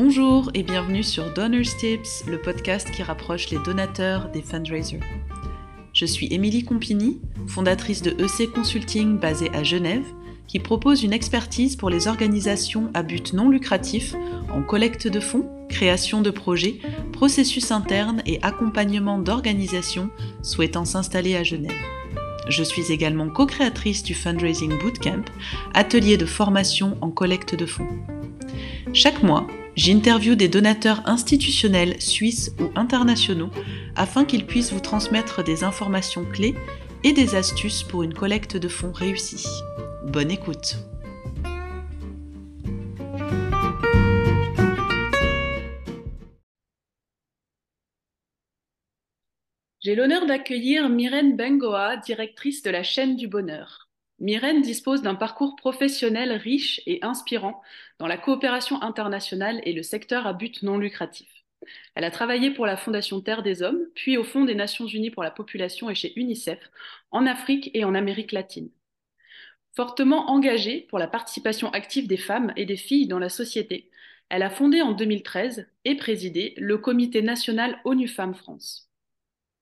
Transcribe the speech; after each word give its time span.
Bonjour 0.00 0.48
et 0.54 0.62
bienvenue 0.62 1.02
sur 1.02 1.34
Donors 1.34 1.76
Tips, 1.76 2.24
le 2.28 2.40
podcast 2.40 2.88
qui 2.92 3.02
rapproche 3.02 3.50
les 3.50 3.58
donateurs 3.58 4.30
des 4.30 4.42
fundraisers. 4.42 5.00
Je 5.92 6.06
suis 6.06 6.32
Émilie 6.32 6.62
Compini, 6.62 7.20
fondatrice 7.48 8.00
de 8.00 8.12
EC 8.12 8.48
Consulting 8.52 9.18
basée 9.18 9.50
à 9.52 9.64
Genève, 9.64 10.06
qui 10.46 10.60
propose 10.60 11.02
une 11.02 11.12
expertise 11.12 11.74
pour 11.74 11.90
les 11.90 12.06
organisations 12.06 12.92
à 12.94 13.02
but 13.02 13.32
non 13.32 13.48
lucratif 13.48 14.14
en 14.54 14.62
collecte 14.62 15.08
de 15.08 15.18
fonds, 15.18 15.50
création 15.68 16.22
de 16.22 16.30
projets, 16.30 16.78
processus 17.12 17.72
internes 17.72 18.22
et 18.24 18.38
accompagnement 18.42 19.18
d'organisations 19.18 20.10
souhaitant 20.44 20.84
s'installer 20.84 21.34
à 21.34 21.42
Genève. 21.42 21.72
Je 22.48 22.62
suis 22.62 22.92
également 22.92 23.28
co-créatrice 23.30 24.04
du 24.04 24.14
Fundraising 24.14 24.78
Bootcamp, 24.78 25.24
atelier 25.74 26.16
de 26.16 26.24
formation 26.24 26.96
en 27.00 27.10
collecte 27.10 27.56
de 27.56 27.66
fonds. 27.66 27.88
Chaque 28.94 29.22
mois, 29.24 29.46
j'interviewe 29.78 30.34
des 30.34 30.48
donateurs 30.48 31.02
institutionnels 31.06 32.02
suisses 32.02 32.52
ou 32.60 32.70
internationaux 32.74 33.50
afin 33.94 34.24
qu'ils 34.24 34.44
puissent 34.44 34.72
vous 34.72 34.80
transmettre 34.80 35.44
des 35.44 35.62
informations 35.62 36.24
clés 36.24 36.56
et 37.04 37.12
des 37.12 37.36
astuces 37.36 37.84
pour 37.84 38.02
une 38.02 38.12
collecte 38.12 38.56
de 38.56 38.66
fonds 38.66 38.90
réussie. 38.90 39.46
Bonne 40.04 40.32
écoute 40.32 40.78
J'ai 49.80 49.94
l'honneur 49.94 50.26
d'accueillir 50.26 50.88
Myrène 50.88 51.36
Bengoa, 51.36 51.98
directrice 51.98 52.62
de 52.64 52.70
la 52.70 52.82
chaîne 52.82 53.14
du 53.14 53.28
bonheur. 53.28 53.87
Myrène 54.20 54.62
dispose 54.62 55.02
d'un 55.02 55.14
parcours 55.14 55.54
professionnel 55.56 56.32
riche 56.32 56.80
et 56.86 56.98
inspirant 57.02 57.62
dans 57.98 58.06
la 58.06 58.16
coopération 58.16 58.82
internationale 58.82 59.60
et 59.64 59.72
le 59.72 59.82
secteur 59.82 60.26
à 60.26 60.32
but 60.32 60.62
non 60.62 60.78
lucratif. 60.78 61.28
Elle 61.94 62.04
a 62.04 62.10
travaillé 62.10 62.50
pour 62.50 62.66
la 62.66 62.76
Fondation 62.76 63.20
Terre 63.20 63.42
des 63.42 63.62
Hommes, 63.62 63.80
puis 63.94 64.16
au 64.16 64.24
Fonds 64.24 64.44
des 64.44 64.54
Nations 64.54 64.86
Unies 64.86 65.10
pour 65.10 65.22
la 65.22 65.30
Population 65.30 65.90
et 65.90 65.94
chez 65.94 66.18
UNICEF, 66.18 66.70
en 67.10 67.26
Afrique 67.26 67.70
et 67.74 67.84
en 67.84 67.94
Amérique 67.94 68.32
latine. 68.32 68.70
Fortement 69.74 70.30
engagée 70.30 70.86
pour 70.88 70.98
la 70.98 71.06
participation 71.06 71.70
active 71.70 72.08
des 72.08 72.16
femmes 72.16 72.52
et 72.56 72.66
des 72.66 72.76
filles 72.76 73.06
dans 73.06 73.18
la 73.20 73.28
société, 73.28 73.90
elle 74.28 74.42
a 74.42 74.50
fondé 74.50 74.82
en 74.82 74.92
2013 74.92 75.68
et 75.84 75.96
présidé 75.96 76.54
le 76.56 76.78
Comité 76.78 77.22
national 77.22 77.80
ONU 77.84 78.08
Femmes 78.08 78.34
France. 78.34 78.87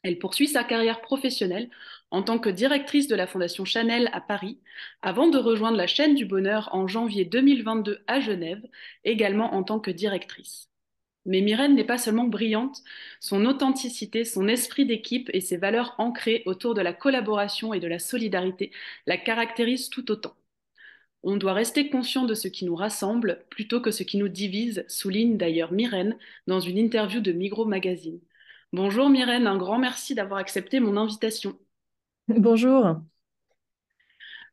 Elle 0.07 0.21
poursuit 0.21 0.47
sa 0.47 0.63
carrière 0.63 1.01
professionnelle 1.01 1.69
en 2.13 2.23
tant 2.23 2.39
que 2.39 2.49
directrice 2.49 3.09
de 3.09 3.17
la 3.17 3.27
Fondation 3.27 3.65
Chanel 3.65 4.09
à 4.13 4.21
Paris, 4.21 4.61
avant 5.03 5.27
de 5.27 5.37
rejoindre 5.37 5.77
la 5.77 5.89
chaîne 5.89 6.15
du 6.15 6.25
bonheur 6.25 6.69
en 6.73 6.87
janvier 6.87 7.25
2022 7.25 8.05
à 8.07 8.21
Genève, 8.21 8.63
également 9.03 9.53
en 9.55 9.65
tant 9.65 9.81
que 9.81 9.91
directrice. 9.91 10.71
Mais 11.25 11.41
Myrène 11.41 11.75
n'est 11.75 11.83
pas 11.83 11.99
seulement 11.99 12.29
brillante, 12.29 12.85
son 13.19 13.47
authenticité, 13.47 14.25
son 14.25 14.47
esprit 14.47 14.87
d'équipe 14.87 15.29
et 15.35 15.41
ses 15.41 15.57
valeurs 15.57 15.97
ancrées 15.99 16.45
autour 16.47 16.75
de 16.75 16.83
la 16.83 16.93
collaboration 16.93 17.75
et 17.75 17.81
de 17.81 17.89
la 17.89 17.99
solidarité 17.99 18.71
la 19.09 19.17
caractérisent 19.17 19.91
tout 19.91 20.13
autant. 20.13 20.37
On 21.25 21.37
doit 21.37 21.53
rester 21.53 21.91
conscient 21.91 22.27
de 22.27 22.35
ce 22.35 22.47
qui 22.47 22.65
nous 22.65 22.77
rassemble 22.77 23.45
plutôt 23.51 23.81
que 23.81 23.91
ce 23.91 24.05
qui 24.05 24.19
nous 24.19 24.29
divise, 24.29 24.85
souligne 24.87 25.37
d'ailleurs 25.37 25.73
Myrène 25.73 26.17
dans 26.47 26.61
une 26.61 26.79
interview 26.79 27.21
de 27.21 27.33
Migros 27.33 27.67
Magazine. 27.67 28.21
Bonjour 28.77 29.09
Myrène, 29.09 29.47
un 29.47 29.57
grand 29.57 29.79
merci 29.79 30.15
d'avoir 30.15 30.39
accepté 30.39 30.81
mon 30.81 30.99
invitation. 30.99 31.59
Bonjour. 32.29 33.01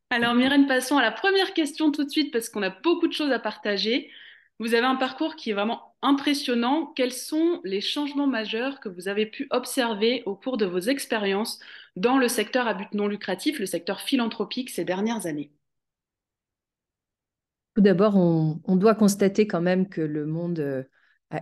Alors 0.09 0.33
Myrène, 0.33 0.65
passons 0.65 0.97
à 0.97 1.01
la 1.01 1.11
première 1.11 1.53
question 1.53 1.91
tout 1.91 2.05
de 2.05 2.09
suite 2.09 2.31
parce 2.31 2.47
qu'on 2.47 2.63
a 2.63 2.69
beaucoup 2.69 3.09
de 3.09 3.11
choses 3.11 3.33
à 3.33 3.39
partager. 3.39 4.09
Vous 4.59 4.75
avez 4.75 4.85
un 4.85 4.95
parcours 4.95 5.35
qui 5.35 5.49
est 5.49 5.53
vraiment 5.53 5.97
impressionnant. 6.01 6.93
Quels 6.95 7.11
sont 7.11 7.59
les 7.65 7.81
changements 7.81 8.25
majeurs 8.25 8.79
que 8.79 8.87
vous 8.87 9.09
avez 9.09 9.25
pu 9.25 9.49
observer 9.51 10.23
au 10.25 10.37
cours 10.37 10.55
de 10.55 10.65
vos 10.65 10.79
expériences 10.79 11.59
dans 11.97 12.17
le 12.17 12.29
secteur 12.29 12.65
à 12.65 12.75
but 12.75 12.93
non 12.93 13.07
lucratif, 13.07 13.59
le 13.59 13.65
secteur 13.65 13.99
philanthropique 13.99 14.69
ces 14.69 14.85
dernières 14.85 15.25
années? 15.25 15.51
Tout 17.75 17.81
d'abord, 17.81 18.15
on, 18.15 18.75
doit 18.77 18.95
constater 18.95 19.47
quand 19.47 19.59
même 19.59 19.89
que 19.89 19.99
le 19.99 20.25
monde 20.25 20.59
euh, 20.59 20.83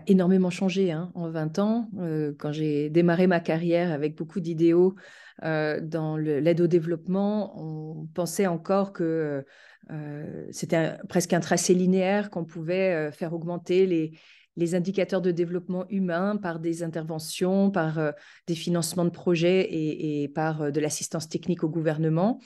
énormément 0.08 0.50
changé 0.50 0.92
hein, 0.92 1.12
en 1.16 1.30
20 1.30 1.60
ans. 1.60 1.90
Euh, 2.00 2.34
quand 2.38 2.52
j'ai 2.52 2.90
démarré 2.90 3.28
ma 3.28 3.40
carrière 3.40 3.92
avec 3.92 4.16
beaucoup 4.16 4.40
d'idéaux 4.40 4.96
euh, 5.44 5.82
dans 5.82 6.18
l'aide 6.18 6.62
au 6.62 6.68
développement, 6.68 7.54
on 7.60 8.08
pensait 8.14 8.48
encore 8.48 8.94
que 8.94 9.44
euh, 9.92 10.48
c'était 10.52 10.98
presque 11.10 11.34
un 11.34 11.40
tracé 11.40 11.74
linéaire, 11.74 12.30
qu'on 12.30 12.46
pouvait 12.46 13.12
faire 13.12 13.34
augmenter 13.34 13.86
les, 13.86 14.12
les, 14.56 14.76
indicateurs 14.76 15.22
de 15.22 15.32
développement 15.32 15.86
humain 15.90 16.38
par 16.38 16.60
des 16.60 16.84
interventions, 16.84 17.72
par 17.72 18.00
des 18.48 18.56
financements 18.56 19.06
de 19.06 19.10
projets 19.10 19.62
et, 19.62 20.24
et 20.24 20.28
par 20.30 20.72
de 20.72 20.80
l'assistance 20.80 21.28
technique 21.28 21.64
au 21.64 21.70
gouvernement. 21.70 22.40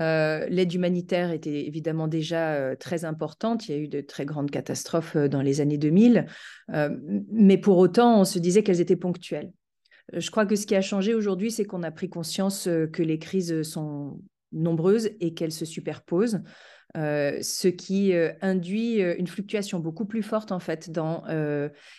Euh, 0.00 0.46
l'aide 0.48 0.72
humanitaire 0.72 1.32
était 1.32 1.66
évidemment 1.66 2.08
déjà 2.08 2.54
euh, 2.54 2.76
très 2.76 3.04
importante. 3.04 3.68
Il 3.68 3.72
y 3.72 3.74
a 3.74 3.78
eu 3.78 3.88
de 3.88 4.00
très 4.00 4.24
grandes 4.24 4.50
catastrophes 4.50 5.16
euh, 5.16 5.28
dans 5.28 5.42
les 5.42 5.60
années 5.60 5.78
2000. 5.78 6.26
mais 7.30 7.58
pour 7.58 7.78
autant, 7.78 8.20
on 8.20 8.24
se 8.24 8.38
disait 8.38 8.62
qu'elles 8.62 8.80
étaient 8.80 8.96
ponctuelles. 8.96 9.52
Je 10.12 10.30
crois 10.30 10.46
que 10.46 10.56
ce 10.56 10.66
qui 10.66 10.74
a 10.74 10.80
changé 10.80 11.14
aujourd'hui, 11.14 11.50
c'est 11.50 11.64
qu'on 11.64 11.82
a 11.82 11.90
pris 11.90 12.08
conscience 12.08 12.68
que 12.92 13.02
les 13.02 13.18
crises 13.18 13.62
sont 13.62 14.20
nombreuses 14.50 15.10
et 15.20 15.32
qu'elles 15.32 15.52
se 15.52 15.64
superposent. 15.64 16.42
ce 16.94 17.68
qui 17.68 18.12
induit 18.40 19.00
une 19.00 19.26
fluctuation 19.26 19.78
beaucoup 19.78 20.04
plus 20.04 20.22
forte 20.22 20.50
en 20.50 20.58
fait 20.58 20.90
dans 20.90 21.22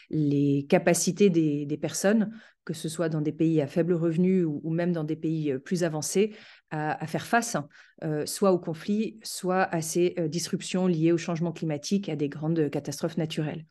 les 0.10 0.66
capacités 0.70 1.30
des, 1.30 1.78
personnes, 1.78 2.32
que 2.66 2.74
ce 2.74 2.90
soit 2.90 3.10
dans 3.10 3.22
des 3.22 3.32
pays 3.32 3.62
à 3.62 3.68
faible 3.68 3.94
revenu 3.94 4.44
ou 4.44 4.70
même 4.70 4.92
dans 4.92 5.06
des 5.06 5.16
pays 5.16 5.58
plus 5.60 5.84
avancés, 5.84 6.36
à, 6.74 7.06
faire 7.06 7.26
face, 7.26 7.56
euh, 8.04 8.26
soit 8.26 8.52
au 8.52 8.58
conflit, 8.58 9.20
soit 9.22 9.64
à 9.64 9.82
ces 9.82 10.16
euh, 10.18 10.28
disruptions 10.28 10.88
liées 10.88 11.12
au 11.12 11.18
changement 11.18 11.52
climatique, 11.52 12.10
à 12.10 12.16
des 12.16 12.30
grandes 12.30 12.70
catastrophes 12.72 13.18
naturelles. 13.18 13.66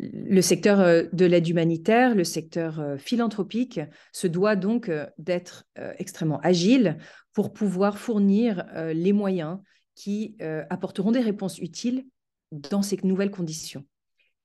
Le 0.00 0.40
secteur 0.42 0.80
euh, 0.80 1.04
de 1.12 1.24
l'aide 1.24 1.46
humanitaire, 1.46 2.16
le 2.16 2.24
secteur 2.24 2.96
philanthropique, 2.98 3.80
se 4.12 4.26
doit 4.26 4.56
donc 4.56 4.90
d'être 5.16 5.64
extrêmement 5.98 6.40
agile 6.40 6.98
pour 7.32 7.52
pouvoir 7.52 7.98
fournir 7.98 8.66
les 8.74 9.12
moyens 9.12 9.58
qui 9.94 10.36
apporteront 10.68 11.12
des 11.12 11.20
réponses 11.20 11.58
utiles 11.58 12.04
dans 12.52 12.82
ces 12.82 12.98
nouvelles 13.04 13.30
conditions. 13.30 13.84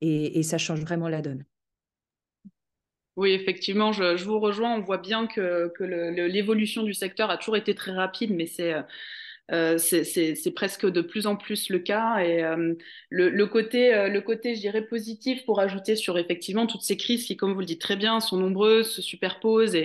et 0.02 0.44
ça 0.44 0.58
change 0.58 0.82
vraiment 0.82 1.10
la 1.10 1.22
donne. 1.22 1.44
Oui, 3.22 3.34
effectivement, 3.34 3.92
je, 3.94 4.24
vous 4.24 4.40
rejoins. 4.40 4.74
On 4.76 4.82
voit 4.82 4.98
bien 4.98 5.28
que, 5.28 5.72
l'évolution 5.80 6.82
du 6.82 6.96
secteur 6.96 7.30
a 7.30 7.38
toujours 7.38 7.56
été 7.56 7.76
très 7.76 7.92
rapide, 7.92 8.32
mais 8.34 8.48
c'est 8.48 8.74
euh, 9.52 9.78
c'est 9.78 10.54
presque 10.56 10.86
de 10.86 11.02
plus 11.02 11.28
en 11.28 11.36
plus 11.36 11.70
le 11.70 11.80
cas. 11.80 12.20
Et 12.24 12.44
euh, 12.44 12.74
le, 13.10 13.46
côté, 13.46 13.94
euh, 13.94 14.08
le 14.08 14.22
côté, 14.22 14.56
je 14.56 14.62
dirais, 14.62 14.82
positif 14.82 15.46
pour 15.46 15.60
ajouter 15.60 15.96
sur 15.96 16.18
effectivement 16.18 16.66
toutes 16.68 16.84
ces 16.84 16.98
crises 16.98 17.26
qui, 17.26 17.36
comme 17.38 17.54
vous 17.54 17.60
le 17.60 17.66
dites 17.66 17.82
très 17.82 17.98
bien, 17.98 18.20
sont 18.22 18.38
nombreuses, 18.38 18.92
se 18.92 19.02
superposent 19.04 19.76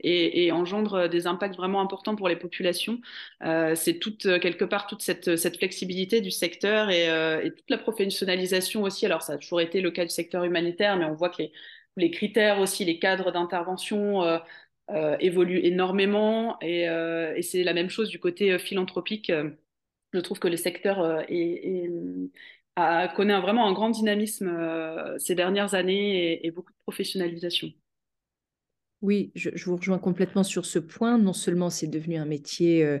et, 0.00 0.52
engendrent 0.52 1.08
des 1.08 1.26
impacts 1.26 1.56
vraiment 1.56 1.80
importants 1.80 2.16
pour 2.16 2.28
les 2.28 2.36
populations. 2.36 3.00
c'est 3.40 3.98
quelque 4.40 4.64
part 4.64 4.86
toute 4.86 5.02
cette, 5.02 5.36
cette 5.36 5.56
flexibilité 5.56 6.20
du 6.20 6.30
secteur 6.30 6.90
et, 6.90 7.06
et 7.46 7.50
toute 7.52 7.70
la 7.70 7.78
professionnalisation 7.78 8.82
aussi. 8.82 9.06
Alors, 9.06 9.22
ça 9.22 9.34
a 9.34 9.38
toujours 9.38 9.60
été 9.62 9.80
le 9.80 9.90
cas 9.90 10.04
du 10.04 10.10
secteur 10.10 10.44
humanitaire, 10.44 10.96
mais 10.96 11.04
on 11.04 11.14
voit 11.14 11.30
que 11.30 11.42
les 11.42 11.52
les 11.96 12.10
critères 12.10 12.60
aussi, 12.60 12.84
les 12.84 12.98
cadres 12.98 13.32
d'intervention 13.32 14.22
euh, 14.22 14.38
euh, 14.90 15.16
évoluent 15.20 15.64
énormément 15.64 16.58
et, 16.60 16.88
euh, 16.88 17.34
et 17.34 17.42
c'est 17.42 17.64
la 17.64 17.74
même 17.74 17.90
chose 17.90 18.08
du 18.08 18.18
côté 18.18 18.58
philanthropique. 18.58 19.32
Je 20.12 20.20
trouve 20.20 20.38
que 20.38 20.48
le 20.48 20.56
secteur 20.56 21.24
a, 22.76 23.08
connaît 23.08 23.40
vraiment 23.40 23.66
un 23.66 23.72
grand 23.72 23.90
dynamisme 23.90 25.18
ces 25.18 25.34
dernières 25.34 25.74
années 25.74 26.44
et, 26.44 26.50
beaucoup 26.50 26.72
de 26.72 26.78
professionnalisation. 26.82 27.72
Oui, 29.00 29.32
je, 29.34 29.50
je, 29.54 29.64
vous 29.64 29.76
rejoins 29.76 29.98
complètement 29.98 30.44
sur 30.44 30.64
ce 30.64 30.78
point. 30.78 31.18
Non 31.18 31.32
seulement 31.32 31.70
c'est 31.70 31.88
devenu 31.88 32.16
un 32.16 32.26
métier 32.26 32.98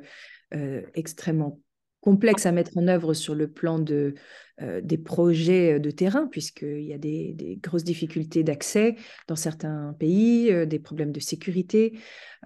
extrêmement 0.94 1.60
complexe 2.02 2.46
à 2.46 2.52
mettre 2.52 2.76
en 2.76 2.88
œuvre 2.88 3.14
sur 3.14 3.34
le 3.34 3.48
plan 3.48 3.78
de, 3.78 4.14
euh, 4.60 4.80
des 4.82 4.98
projets 4.98 5.78
de 5.78 5.90
terrain, 5.90 6.26
puisqu'il 6.26 6.82
y 6.82 6.92
a 6.92 6.98
des, 6.98 7.58
grosses 7.62 7.84
difficultés 7.84 8.42
d'accès 8.42 8.96
dans 9.28 9.36
certains 9.36 9.94
pays, 9.98 10.52
euh, 10.52 10.66
des 10.66 10.80
problèmes 10.80 11.12
de 11.12 11.20
sécurité, 11.20 11.98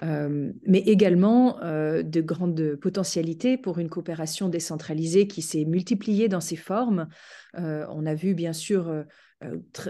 euh, 0.03 0.53
mais 0.67 0.81
également 0.81 1.59
de 1.63 2.21
grandes 2.21 2.77
potentialités 2.77 3.57
pour 3.57 3.79
une 3.79 3.89
coopération 3.89 4.51
décentralisée 4.51 5.27
qui 5.27 5.41
s'est 5.41 5.65
multipliée 5.65 6.29
dans 6.29 6.41
ses 6.41 6.57
formes. 6.57 7.09
on 7.55 8.07
a 8.07 8.15
vu 8.15 8.35
bien 8.35 8.53
sûr 8.53 9.05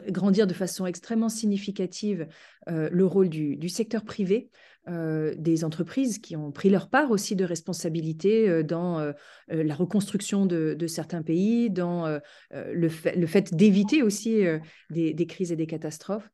grandir 0.08 0.46
de 0.46 0.54
façon 0.54 0.86
extrêmement 0.86 1.28
significative 1.28 2.26
le 2.66 3.04
rôle 3.04 3.28
du, 3.28 3.68
secteur 3.68 4.04
privé 4.04 4.50
des 4.88 5.64
entreprises 5.64 6.18
qui 6.18 6.36
ont 6.36 6.50
pris 6.50 6.70
leur 6.70 6.88
part 6.88 7.10
aussi 7.10 7.36
de 7.36 7.44
responsabilité 7.44 8.64
dans 8.64 9.12
la 9.48 9.74
reconstruction 9.74 10.46
de, 10.46 10.86
certains 10.86 11.22
pays, 11.22 11.70
dans 11.70 12.20
le 12.52 12.88
fait, 12.88 13.14
le 13.14 13.26
fait 13.26 13.54
d'éviter 13.54 14.02
aussi 14.02 14.42
des, 14.90 15.14
des, 15.14 15.26
crises 15.26 15.52
et 15.52 15.56
des 15.56 15.66
catastrophes. 15.66 16.28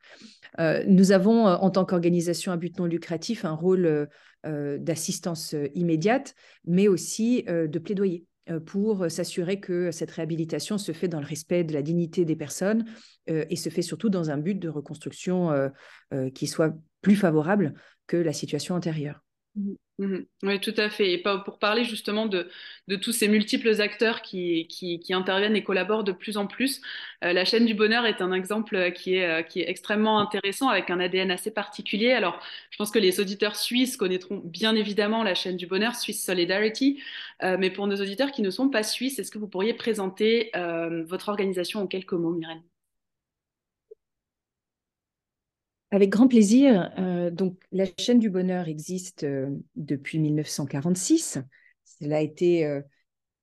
nous 0.59 1.13
avons, 1.13 1.47
en 1.47 1.71
tant 1.71 1.85
qu'organisation 1.85 2.53
à 2.53 2.57
but 2.57 2.79
non 2.79 2.87
lucratif, 2.87 3.45
un 3.45 3.55
rôle 3.55 4.09
d'assistance 4.45 5.55
immédiate, 5.75 6.35
mais 6.65 6.89
aussi 6.89 7.45
de 7.47 7.79
plaidoyer 7.79 8.27
pour 8.67 9.11
s'assurer 9.11 9.61
que 9.61 9.91
cette 9.91 10.11
réhabilitation 10.11 10.79
se 10.79 10.93
fait 10.93 11.09
dans 11.09 11.21
le 11.21 11.27
respect 11.27 11.65
de 11.65 11.73
la 11.73 11.83
dignité 11.83 12.25
des 12.25 12.37
personnes 12.37 12.85
et 13.27 13.57
se 13.57 13.69
fait 13.69 13.83
surtout 13.83 14.09
dans 14.09 14.31
un 14.31 14.37
but 14.37 14.59
de 14.59 14.69
reconstruction 14.69 15.71
qui 16.35 16.47
soit 16.47 16.75
plus 17.03 17.17
favorable 17.17 17.75
que 18.07 18.17
la 18.17 18.33
situation 18.33 18.75
antérieure. 18.75 19.23
Mmh 20.03 20.25
oui, 20.43 20.59
tout 20.59 20.75
à 20.79 20.91
fait. 20.91 21.13
Et 21.13 21.19
pour 21.19 21.59
parler 21.61 21.85
justement 21.85 22.27
de, 22.27 22.49
tous 23.01 23.13
ces 23.13 23.29
multiples 23.29 23.81
acteurs 23.81 24.21
qui, 24.21 24.67
interviennent 25.11 25.55
et 25.55 25.63
collaborent 25.63 26.03
de 26.03 26.11
plus 26.11 26.37
en 26.37 26.49
plus, 26.49 26.81
euh, 27.23 27.33
la 27.33 27.45
chaîne 27.45 27.67
du 27.67 27.75
bonheur 27.75 28.05
est 28.05 28.21
un 28.21 28.33
exemple 28.33 28.91
qui 28.93 29.15
est, 29.15 29.25
euh, 29.25 29.43
qui 29.43 29.61
est 29.61 29.71
extrêmement 29.71 30.19
intéressant 30.19 30.69
avec 30.69 30.91
un 30.91 30.99
ADN 30.99 31.31
assez 31.31 31.53
particulier. 31.53 32.13
Alors, 32.13 32.41
je 32.71 32.79
pense 32.79 32.91
que 32.91 32.99
les 32.99 33.21
auditeurs 33.21 33.55
suisses 33.55 33.97
connaîtront 33.97 34.43
bien 34.45 34.75
évidemment 34.75 35.23
la 35.23 35.37
chaîne 35.37 35.57
du 35.57 35.69
bonheur, 35.69 35.95
Swiss 35.95 36.25
Solidarity. 36.25 37.01
Euh, 37.45 37.57
mais 37.57 37.71
pour 37.71 37.87
nos 37.87 37.97
auditeurs 37.97 38.33
qui 38.33 38.43
ne 38.43 38.51
sont 38.51 38.71
pas 38.71 38.83
suisses, 38.83 39.21
est-ce 39.21 39.31
que 39.31 39.39
vous 39.39 39.49
pourriez 39.49 39.75
présenter 39.75 40.51
votre 41.07 41.29
organisation 41.29 41.81
en 41.83 41.87
quelques 41.87 42.13
mots, 42.15 42.33
Myrène? 42.33 42.63
Avec 45.93 46.09
grand 46.09 46.27
plaisir. 46.27 46.91
Euh, 46.99 47.31
donc, 47.31 47.59
la 47.71 47.85
chaîne 47.99 48.19
du 48.19 48.31
bonheur 48.31 48.67
existe 48.67 49.25
euh, 49.25 49.51
depuis 49.77 50.19
1946. 50.19 51.39
Cela 51.85 52.17
a 52.17 52.21
été 52.21 52.65
euh, 52.65 52.81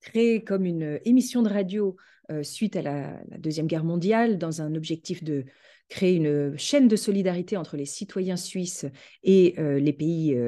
créé 0.02 0.44
comme 0.44 0.66
une 0.66 1.00
émission 1.06 1.44
de 1.44 1.50
radio 1.50 1.96
suite 2.44 2.76
à 2.76 2.84
la, 2.84 3.20
Deuxième 3.40 3.66
Guerre 3.66 3.84
mondiale 3.84 4.38
dans 4.38 4.62
un 4.62 4.76
objectif 4.76 5.24
de 5.24 5.46
créer 5.88 6.16
une 6.16 6.56
chaîne 6.60 6.88
de 6.88 6.96
solidarité 6.96 7.58
entre 7.58 7.76
les 7.76 7.86
citoyens 7.86 8.36
suisses 8.36 8.86
et 9.24 9.56
les 9.58 9.94
pays 9.94 10.40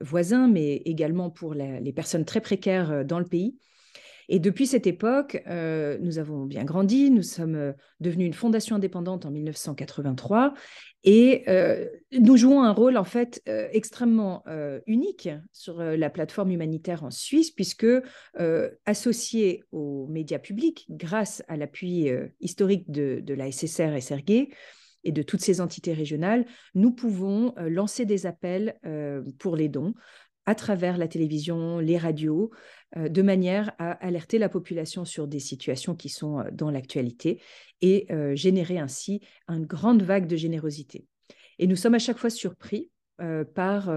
voisins, 0.00 0.48
mais 0.48 0.76
également 0.86 1.28
pour 1.28 1.52
les 1.52 1.92
personnes 1.92 2.24
très 2.24 2.40
précaires 2.40 3.04
dans 3.04 3.18
le 3.18 3.26
pays. 3.26 3.58
Et 4.28 4.38
depuis 4.40 4.66
cette 4.66 4.86
époque, 4.86 5.42
euh, 5.46 5.96
nous 6.00 6.18
avons 6.18 6.44
bien 6.44 6.64
grandi, 6.64 7.10
nous 7.10 7.22
sommes 7.22 7.54
euh, 7.54 7.72
devenus 8.00 8.26
une 8.26 8.34
fondation 8.34 8.76
indépendante 8.76 9.24
en 9.24 9.30
1983 9.30 10.52
et 11.04 11.44
euh, 11.48 11.86
nous 12.12 12.36
jouons 12.36 12.62
un 12.62 12.72
rôle 12.72 12.96
en 12.96 13.04
fait 13.04 13.42
extrêmement 13.46 14.44
unique 14.86 15.28
sur 15.52 15.82
la 15.82 16.10
plateforme 16.10 16.50
humanitaire 16.50 17.04
en 17.04 17.10
Suisse 17.10 17.50
puisque 17.50 17.86
associés 18.86 19.62
aux 19.72 20.06
médias 20.08 20.38
publics 20.38 20.86
grâce 20.90 21.42
à 21.48 21.56
l'appui 21.56 22.10
historique 22.40 22.90
de, 22.90 23.34
la 23.34 23.52
SSR 23.52 24.00
SRG, 24.00 24.48
et 25.04 25.12
de 25.12 25.22
toutes 25.22 25.40
ces 25.40 25.60
entités 25.60 25.92
régionales, 25.92 26.44
nous 26.74 26.90
pouvons 26.90 27.54
lancer 27.56 28.04
des 28.04 28.26
appels 28.26 28.78
pour 29.38 29.54
les 29.54 29.68
dons 29.68 29.94
à 30.48 30.54
travers 30.54 30.96
la 30.96 31.08
télévision, 31.08 31.78
les 31.78 31.98
radios, 31.98 32.50
euh, 32.50 32.54
de 32.96 33.22
manière 33.22 33.72
à 33.78 33.92
alerter 34.04 34.38
la 34.38 34.48
population 34.48 35.04
sur 35.04 35.28
des 35.28 35.40
situations 35.40 35.94
qui 35.94 36.08
sont 36.08 36.40
euh, 36.40 36.44
dans 36.52 36.70
l'actualité 36.70 37.40
et 37.80 38.06
euh, 38.10 38.34
générer 38.34 38.78
ainsi 38.78 39.20
une 39.48 39.66
grande 39.66 40.02
vague 40.02 40.26
de 40.26 40.36
générosité. 40.36 41.06
Et 41.58 41.66
nous 41.66 41.76
sommes 41.76 41.94
à 41.94 41.98
chaque 41.98 42.18
fois 42.18 42.30
surpris 42.30 42.90
par 43.56 43.92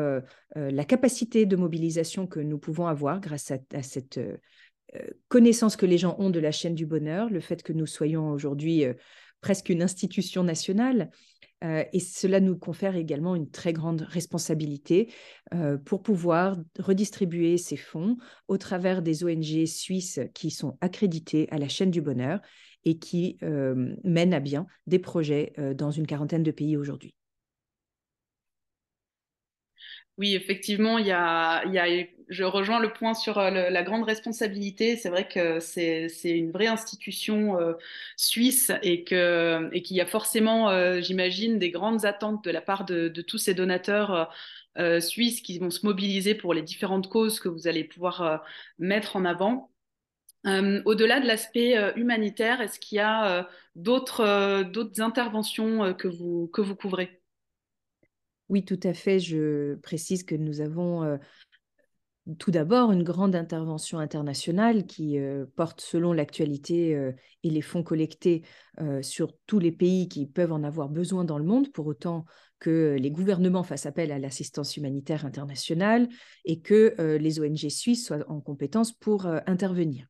la 0.56 0.84
capacité 0.84 1.46
de 1.46 1.56
mobilisation 1.56 2.26
que 2.26 2.40
nous 2.40 2.58
pouvons 2.58 2.88
avoir 2.88 3.22
grâce 3.22 3.52
à, 3.52 3.84
cette 3.84 4.20
connaissance 5.28 5.76
que 5.76 5.86
les 5.86 6.00
gens 6.00 6.16
ont 6.18 6.32
de 6.32 6.40
la 6.40 6.52
chaîne 6.52 6.74
du 6.74 6.88
bonheur, 6.88 7.30
le 7.30 7.40
fait 7.40 7.62
que 7.62 7.72
nous 7.72 7.86
soyons 7.86 8.32
aujourd'hui 8.32 8.84
presque 9.40 9.70
une 9.70 9.84
institution 9.84 10.44
nationale, 10.44 11.12
et 11.62 12.00
cela 12.00 12.40
nous 12.40 12.58
confère 12.58 12.96
également 12.96 13.36
une 13.36 13.50
très 13.50 13.74
grande 13.74 14.02
responsabilité 14.02 15.14
pour 15.86 16.02
pouvoir 16.02 16.58
redistribuer 16.80 17.58
ces 17.58 17.78
fonds 17.78 18.18
au 18.48 18.58
travers 18.58 19.02
des 19.02 19.24
ONG 19.24 19.66
suisses 19.66 20.20
qui 20.34 20.52
sont 20.52 20.78
accréditées 20.82 21.48
à 21.52 21.58
la 21.58 21.68
chaîne 21.68 21.92
du 21.92 22.02
bonheur 22.02 22.42
et 22.86 22.98
qui 22.98 23.38
mènent 24.04 24.34
à 24.34 24.40
bien 24.40 24.66
des 24.88 25.00
projets 25.00 25.54
dans 25.76 25.92
une 25.92 26.08
quarantaine 26.08 26.44
de 26.44 26.52
pays 26.52 26.78
aujourd'hui. 26.78 27.14
Oui, 30.18 30.36
effectivement, 30.36 30.98
il 30.98 31.08
y 31.08 31.12
a, 31.12 31.64
je 32.30 32.44
rejoins 32.44 32.80
le 32.80 32.94
point 32.94 33.14
sur 33.14 33.38
euh, 33.40 33.70
la 33.70 33.84
grande 33.84 34.04
responsabilité. 34.04 34.96
C'est 34.96 35.10
vrai 35.10 35.28
que 35.28 35.60
c'est 35.60 36.08
une 36.24 36.52
vraie 36.52 36.68
institution 36.68 37.60
euh, 37.60 37.74
suisse 38.18 38.72
et 38.84 39.04
qu'il 39.04 39.98
y 39.98 40.02
a 40.02 40.06
forcément, 40.06 40.70
euh, 40.70 41.02
j'imagine, 41.02 41.60
des 41.60 41.72
grandes 41.72 42.06
attentes 42.06 42.44
de 42.44 42.52
la 42.52 42.62
part 42.62 42.86
de, 42.86 43.10
tous 43.22 43.38
ces 43.38 43.54
donateurs 43.54 44.32
suisses 45.00 45.42
qui 45.42 45.60
vont 45.60 45.70
se 45.70 45.86
mobiliser 45.86 46.34
pour 46.34 46.54
les 46.54 46.62
différentes 46.62 47.10
causes 47.10 47.40
que 47.40 47.50
vous 47.50 47.68
allez 47.68 47.84
pouvoir 47.84 48.44
mettre 48.80 49.16
en 49.18 49.26
avant. 49.26 49.72
Au-delà 50.46 51.20
de 51.20 51.28
l'aspect 51.28 51.76
humanitaire, 51.98 52.62
est-ce 52.62 52.80
qu'il 52.80 52.98
y 52.98 53.02
a 53.02 53.50
d'autres 53.76 55.02
interventions 55.02 55.94
que 55.94 56.08
vous 56.08 56.76
couvrez? 56.76 57.21
Oui, 58.52 58.66
tout 58.66 58.80
à 58.84 58.94
fait. 58.94 59.20
Je 59.20 59.76
précise 59.76 60.24
que 60.24 60.36
nous 60.36 60.60
avons 60.60 61.18
tout 62.38 62.52
d'abord 62.52 62.92
une 62.92 63.02
grande 63.02 63.34
intervention 63.34 63.98
internationale 63.98 64.86
qui 64.86 65.18
porte 65.56 65.80
selon 65.80 66.12
l'actualité 66.12 67.12
et 67.44 67.50
les 67.50 67.62
fonds 67.62 67.82
collectés 67.82 68.44
sur 69.02 69.32
tous 69.48 69.60
les 69.60 69.72
pays 69.72 70.10
qui 70.10 70.28
peuvent 70.28 70.52
en 70.52 70.64
avoir 70.64 70.90
besoin 70.90 71.24
dans 71.24 71.38
le 71.38 71.46
monde, 71.46 71.72
pour 71.72 71.88
autant 71.88 72.26
que 72.60 72.98
les 73.00 73.10
gouvernements 73.10 73.64
fassent 73.64 73.86
appel 73.86 74.12
à 74.12 74.20
l'assistance 74.20 74.76
humanitaire 74.76 75.26
internationale 75.26 76.10
et 76.44 76.60
que 76.60 77.18
les 77.18 77.40
ONG 77.40 77.70
suisses 77.70 78.06
soient 78.06 78.30
en 78.30 78.42
compétence 78.42 78.92
pour 78.92 79.28
intervenir. 79.48 80.08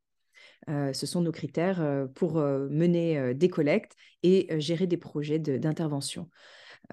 ce 0.68 1.06
sont 1.06 1.22
nos 1.22 1.32
critères 1.32 2.08
pour 2.16 2.40
mener 2.40 3.36
des 3.36 3.50
collectes 3.50 3.96
et 4.24 4.48
gérer 4.60 4.88
des 4.88 4.98
projets 4.98 5.38
d'intervention. 5.38 6.28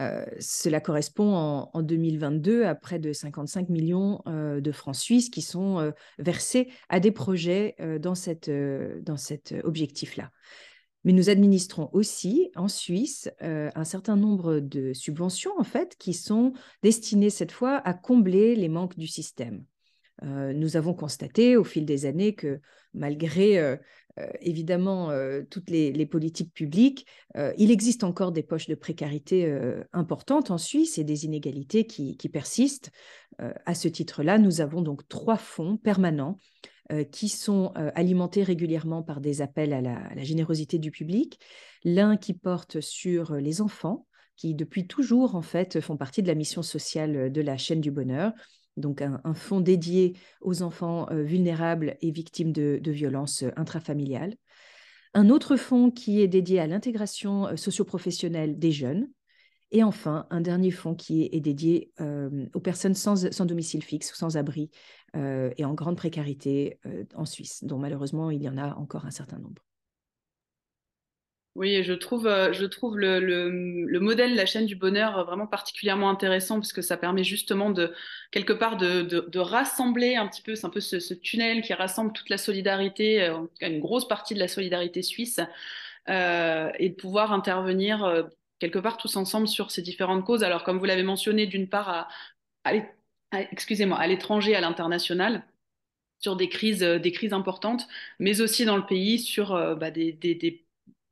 Euh, 0.01 0.25
cela 0.39 0.81
correspond 0.81 1.35
en, 1.73 1.83
2022 1.83 2.65
à 2.65 2.75
près 2.75 2.99
de 2.99 3.13
55 3.13 3.69
millions 3.69 4.23
euh, 4.29 4.61
de 4.61 4.71
francs 4.71 4.95
suisses 4.95 5.29
qui 5.29 5.43
sont 5.43 5.79
euh, 5.81 5.91
versés 6.19 6.69
à 6.89 7.01
des 7.01 7.11
projets 7.11 7.77
dans, 8.01 8.15
cet 8.15 8.51
objectif-là. 9.65 10.31
Mais 11.05 11.13
nous 11.13 11.31
administrons 11.31 11.91
aussi 11.93 12.51
en 12.55 12.69
Suisse 12.69 13.31
un 13.41 13.85
certain 13.85 14.17
nombre 14.17 14.59
de 14.61 14.93
subventions 14.93 15.53
en 15.59 15.65
fait 15.65 15.97
qui 15.97 16.13
sont 16.13 16.53
destinées 16.83 17.31
cette 17.31 17.53
fois 17.53 17.77
à 17.77 17.95
combler 17.95 18.57
les 18.57 18.69
manques 18.69 18.99
du 18.99 19.07
système. 19.07 19.65
nous 20.23 20.77
avons 20.77 20.95
constaté 20.95 21.57
au 21.57 21.65
fil 21.65 21.87
des 21.87 22.05
années 22.05 22.35
que 22.35 22.61
malgré 22.95 23.79
évidemment 24.41 25.11
euh, 25.11 25.43
toutes 25.49 25.71
les, 25.71 26.07
politiques 26.07 26.53
publiques, 26.53 27.07
euh, 27.37 27.53
il 27.59 27.71
existe 27.71 28.05
encore 28.05 28.33
des 28.33 28.43
poches 28.43 28.67
de 28.67 28.75
précarité 28.75 29.53
importantes 29.93 30.51
en 30.51 30.59
Suisse 30.59 30.99
et 30.99 31.05
des 31.05 31.25
inégalités 31.25 31.87
qui, 31.87 32.17
persistent. 32.29 32.91
à 33.39 33.75
ce 33.75 33.89
titre-là, 33.89 34.39
nous 34.39 34.61
avons 34.61 34.83
donc 34.83 35.07
trois 35.09 35.37
fonds 35.37 35.77
permanents 35.77 36.39
qui 37.13 37.29
sont 37.29 37.73
alimentés 37.95 38.43
régulièrement 38.43 39.03
par 39.03 39.21
des 39.21 39.43
appels 39.43 39.73
à 39.75 39.83
la 39.83 40.23
générosité 40.23 40.79
du 40.79 40.91
public. 40.91 41.39
L'un 41.85 42.17
qui 42.17 42.33
porte 42.33 42.81
sur 42.81 43.35
les 43.35 43.61
enfants, 43.61 44.07
qui 44.37 44.55
depuis 44.55 44.87
toujours 44.87 45.35
en 45.35 45.43
fait 45.43 45.81
font 45.81 45.97
partie 45.97 46.23
de 46.23 46.29
la 46.29 46.35
mission 46.35 46.63
sociale 46.63 47.31
de 47.31 47.41
la 47.41 47.57
chaîne 47.57 47.81
du 47.81 47.91
bonheur 47.91 48.33
donc 48.79 49.03
un, 49.03 49.35
fonds 49.35 49.61
dédié 49.61 50.15
aux 50.41 50.63
enfants 50.63 51.07
euh, 51.11 51.23
vulnérables 51.23 51.97
et 52.01 52.11
victimes 52.11 52.53
de, 52.53 52.81
violences 52.91 53.43
euh, 53.43 53.51
intrafamiliales. 53.57 54.35
Un 55.15 55.31
autre 55.31 55.57
fonds 55.57 55.91
qui 55.91 56.21
est 56.21 56.29
dédié 56.29 56.61
à 56.61 56.67
l'intégration 56.67 57.47
euh, 57.47 57.57
socio-professionnelle 57.57 58.59
des 58.59 58.73
jeunes. 58.73 59.09
Et 59.71 59.83
enfin, 59.83 60.27
un 60.31 60.41
dernier 60.41 60.71
fonds 60.71 60.95
qui 60.95 61.29
est, 61.31 61.41
dédié 61.41 61.93
aux 62.55 62.61
personnes 62.61 62.95
sans, 62.95 63.45
domicile 63.45 63.85
fixe, 63.85 64.15
sans 64.15 64.39
abri 64.39 64.71
et 65.15 65.65
en 65.67 65.75
grande 65.75 65.99
précarité 65.99 66.81
en 67.15 67.27
Suisse, 67.27 67.63
dont 67.65 67.77
malheureusement 67.77 68.31
il 68.31 68.43
y 68.43 68.49
en 68.49 68.57
a 68.57 68.75
encore 68.77 69.05
un 69.05 69.11
certain 69.11 69.39
nombre. 69.39 69.68
Oui, 71.59 71.83
je 71.83 71.93
trouve, 71.93 72.29
euh, 72.29 72.53
je 72.53 72.65
trouve 72.67 72.97
le, 72.97 73.19
le, 73.19 73.99
modèle 73.99 74.31
de 74.31 74.37
la 74.37 74.47
chaîne 74.47 74.65
du 74.67 74.77
bonheur 74.77 75.25
vraiment 75.27 75.49
particulièrement 75.49 76.09
intéressant 76.09 76.61
parce 76.61 76.73
que 76.73 76.83
ça 76.83 76.97
permet 76.97 77.25
justement 77.25 77.71
de, 77.71 77.93
quelque 78.31 78.53
part, 78.53 78.77
de, 78.77 79.39
rassembler 79.41 80.15
un 80.15 80.29
petit 80.29 80.41
peu, 80.41 80.55
c'est 80.55 80.67
un 80.67 80.71
peu 80.71 80.79
ce, 80.79 81.15
tunnel 81.15 81.63
qui 81.63 81.75
rassemble 81.75 82.13
toute 82.13 82.29
la 82.31 82.39
solidarité, 82.39 83.25
euh, 83.25 83.41
une 83.61 83.81
grosse 83.81 84.07
partie 84.07 84.35
de 84.35 84.39
la 84.39 84.47
solidarité 84.47 85.03
suisse, 85.03 85.41
euh, 86.09 86.71
et 86.79 86.91
de 86.91 86.95
pouvoir 86.95 87.33
intervenir 87.33 88.25
quelque 88.61 88.79
part 88.79 88.97
tous 88.97 89.17
ensemble 89.17 89.49
sur 89.49 89.73
ces 89.73 89.83
différentes 89.83 90.25
causes. 90.25 90.45
Alors, 90.45 90.63
comme 90.63 90.79
vous 90.79 90.85
l'avez 90.85 91.03
mentionné, 91.03 91.47
d'une 91.49 91.69
part, 91.69 92.09
à, 92.65 92.73
excusez-moi, 93.33 93.99
à 93.99 94.07
l'étranger, 94.07 94.55
à 94.55 94.61
l'international, 94.61 95.45
sur 96.21 96.37
des 96.37 96.49
crises, 96.49 96.85
importantes, 97.33 97.89
mais 98.21 98.41
aussi 98.43 98.65
dans 98.65 98.77
le 98.77 98.87
pays 98.87 99.19
sur 99.19 99.77
bah, 99.77 99.91
des, 99.91 100.13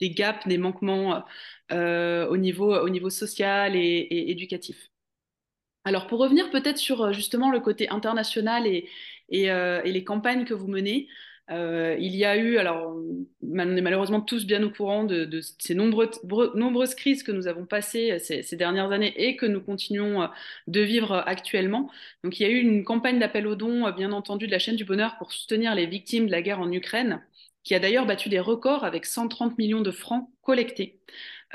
des, 0.01 0.11
gaps, 0.11 0.47
des 0.47 0.59
manquements 0.59 1.25
au, 1.71 2.37
niveau, 2.37 2.75
au 2.75 2.89
niveau 2.89 3.11
social 3.11 3.77
et, 3.77 4.09
éducatif. 4.31 4.91
Alors 5.85 6.09
pour 6.09 6.19
revenir 6.19 6.51
peut-être 6.51 6.79
sur 6.79 7.13
justement 7.13 7.51
le 7.51 7.61
côté 7.61 7.89
international 7.91 8.67
euh, 9.33 9.81
et, 9.85 9.93
les 9.93 10.05
campagnes 10.05 10.45
que 10.45 10.55
vous 10.55 10.69
menez. 10.69 11.09
Euh, 11.49 11.97
il 12.01 12.17
y 12.17 12.25
a 12.25 12.37
eu, 12.37 12.59
alors 12.59 12.97
on 13.41 13.77
est 13.77 13.81
malheureusement 13.81 14.21
tous 14.21 14.47
bien 14.47 14.65
au 14.65 14.71
courant 14.71 15.05
de, 15.05 15.41
ces 15.59 15.77
nombreuses 15.77 16.95
crises 16.97 17.23
que 17.23 17.31
nous 17.31 17.47
avons 17.47 17.67
passées 17.67 18.19
ces, 18.19 18.43
ces, 18.43 18.57
dernières 18.57 18.91
années 18.91 19.15
et 19.17 19.37
que 19.37 19.47
nous 19.47 19.61
continuons 19.61 20.23
euh, 20.23 20.27
de 20.67 20.81
vivre 20.81 21.23
actuellement. 21.27 21.89
Donc 22.25 22.41
il 22.41 22.43
y 22.43 22.47
a 22.47 22.49
eu 22.51 22.59
une 22.59 22.83
campagne 22.85 23.21
d'appel 23.21 23.47
aux 23.47 23.55
dons, 23.55 23.89
bien 23.93 24.11
entendu, 24.11 24.49
de 24.49 24.53
la 24.53 24.59
chaîne 24.59 24.75
du 24.75 24.85
bonheur 24.85 25.17
pour 25.19 25.33
soutenir 25.33 25.75
les 25.77 25.87
victimes 25.87 26.27
de 26.27 26.33
la 26.33 26.43
guerre 26.43 26.61
en 26.61 26.73
Ukraine, 26.73 27.23
qui 27.67 27.75
a 27.75 27.81
d'ailleurs 27.81 28.07
battu 28.07 28.29
des 28.29 28.39
records 28.39 28.85
avec 28.85 29.05
130 29.05 29.59
millions 29.59 29.81
de 29.81 29.91
francs 29.91 30.31
collectés. 30.41 31.01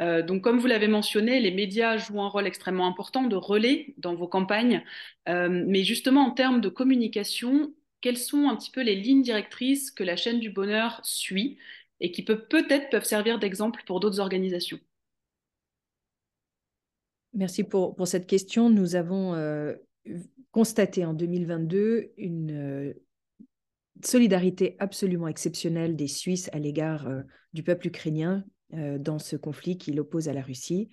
Euh, 0.01 0.22
donc, 0.22 0.44
comme 0.44 0.60
vous 0.60 0.68
l'avez 0.68 0.89
mentionné, 0.89 1.39
les 1.39 1.51
médias 1.51 1.96
jouent 1.96 2.22
un 2.22 2.27
rôle 2.27 2.48
extrêmement 2.48 2.86
important 2.86 3.24
de 3.24 3.36
relais 3.38 3.94
dans 3.98 4.13
vos 4.13 4.27
campagnes. 4.27 4.84
Euh, 5.30 5.63
mais 5.68 5.86
justement, 5.86 6.27
en 6.27 6.32
termes 6.32 6.60
de 6.60 6.68
communication, 6.68 7.74
quelles 8.01 8.18
sont 8.18 8.50
un 8.50 8.58
petit 8.58 8.72
peu 8.72 8.82
les 8.82 8.96
lignes 8.96 9.22
directrices 9.22 9.89
que 9.89 10.03
la 10.03 10.18
chaîne 10.18 10.41
du 10.41 10.50
bonheur 10.50 11.00
suit 11.01 11.58
et 12.01 12.12
qui 12.12 12.25
peut, 12.25 12.41
peut-être 12.41 12.89
peuvent 12.89 13.06
servir 13.06 13.39
d'exemple 13.39 13.82
pour 13.88 14.01
d'autres 14.01 14.20
organisations? 14.20 14.80
Merci 17.34 17.63
pour, 17.63 17.96
cette 18.06 18.27
question. 18.27 18.70
Nous 18.70 18.98
avons 18.98 19.34
euh, 19.36 19.75
constaté 20.51 21.06
en 21.06 21.13
2022 21.13 22.12
une 22.18 22.96
solidarité 24.05 24.75
absolument 24.79 25.27
exceptionnelle 25.27 25.96
des 25.96 26.08
Suisses 26.08 26.50
à 26.53 26.60
l'égard 26.60 27.08
euh, 27.08 27.22
du 27.53 27.63
peuple 27.63 27.88
ukrainien 27.88 28.43
euh, 28.74 28.98
dans 28.98 29.20
ce 29.20 29.36
conflit 29.36 29.77
qui 29.77 29.91
l'oppose 29.91 30.29
à 30.29 30.34
la 30.34 30.41
Russie. 30.41 30.89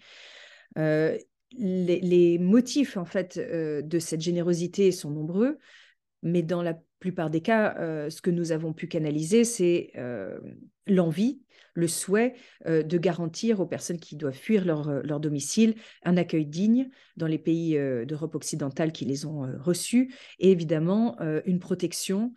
Euh, 0.76 1.16
les, 1.56 2.00
les, 2.00 2.38
motifs 2.38 2.96
en 2.96 3.06
fait 3.06 3.38
de 3.38 3.98
cette 3.98 4.20
générosité 4.20 4.92
sont 4.92 5.10
nombreux, 5.10 5.58
mais 6.22 6.42
dans 6.42 6.62
la 6.62 6.78
plupart 6.98 7.30
des 7.30 7.40
cas, 7.40 7.74
ce 8.10 8.20
que 8.20 8.30
nous 8.30 8.52
avons 8.52 8.74
pu 8.74 8.86
canaliser, 8.86 9.44
c'est 9.44 9.92
l'envie, 10.86 11.40
le 11.72 11.88
souhait 11.88 12.34
de 12.66 12.98
garantir 12.98 13.60
aux 13.60 13.66
personnes 13.66 13.98
qui 13.98 14.14
doivent 14.14 14.36
fuir 14.36 14.66
leur, 14.66 15.02
leur 15.02 15.20
domicile 15.20 15.76
un 16.02 16.18
accueil 16.18 16.44
digne 16.44 16.90
dans 17.16 17.26
les 17.26 17.38
pays 17.38 17.78
d'Europe 18.04 18.34
occidentale 18.34 18.92
qui 18.92 19.06
les 19.06 19.24
ont 19.24 19.50
reçus, 19.58 20.14
et 20.38 20.50
évidemment 20.50 21.16
une 21.46 21.60
protection 21.60 22.34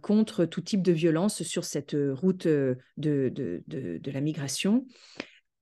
contre 0.00 0.44
tout 0.44 0.60
type 0.60 0.82
de 0.82 0.92
violence 0.92 1.42
sur 1.42 1.64
cette 1.64 1.96
route 1.96 2.46
de, 2.46 2.78
de, 2.96 3.62
de, 3.66 3.98
de 3.98 4.10
la 4.10 4.20
migration 4.20 4.86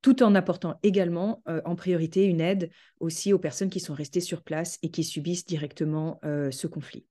tout 0.01 0.23
en 0.23 0.33
apportant 0.33 0.79
également 0.81 1.43
en 1.45 1.75
priorité 1.75 2.25
une 2.25 2.41
aide 2.41 2.71
aussi 2.99 3.33
aux 3.33 3.39
personnes 3.39 3.69
qui 3.69 3.79
sont 3.79 3.93
restées 3.93 4.19
sur 4.19 4.41
place 4.41 4.79
et 4.81 4.89
qui 4.89 5.03
subissent 5.03 5.45
directement 5.45 6.19
ce 6.23 6.65
conflit. 6.65 7.05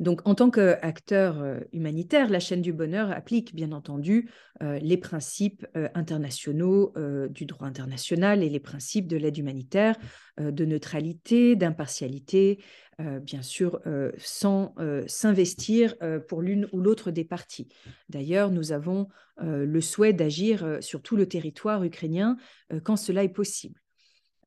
Donc, 0.00 0.22
en 0.26 0.34
tant 0.34 0.50
qu'acteur 0.50 1.42
euh, 1.42 1.60
humanitaire, 1.74 2.30
la 2.30 2.40
chaîne 2.40 2.62
du 2.62 2.72
bonheur 2.72 3.10
applique 3.10 3.54
bien 3.54 3.70
entendu 3.70 4.30
euh, 4.62 4.78
les 4.78 4.96
principes 4.96 5.66
euh, 5.76 5.88
internationaux 5.94 6.94
du 7.28 7.44
droit 7.44 7.66
international 7.66 8.42
et 8.42 8.48
les 8.48 8.60
principes 8.60 9.06
de 9.06 9.16
l'aide 9.16 9.36
humanitaire, 9.36 9.96
de 10.38 10.64
neutralité, 10.64 11.56
d'impartialité, 11.56 12.62
bien 12.98 13.42
sûr, 13.42 13.80
sans 14.18 14.74
s'investir 15.06 15.94
pour 16.28 16.40
l'une 16.40 16.68
ou 16.72 16.80
l'autre 16.80 17.10
des 17.10 17.24
parties. 17.24 17.68
D'ailleurs, 18.08 18.50
nous 18.50 18.72
avons 18.72 19.08
le 19.38 19.80
souhait 19.80 20.12
d'agir 20.12 20.78
sur 20.80 21.02
tout 21.02 21.16
le 21.16 21.26
territoire 21.26 21.84
ukrainien 21.84 22.36
quand 22.84 22.96
cela 22.96 23.22
est 23.22 23.28
possible. 23.28 23.80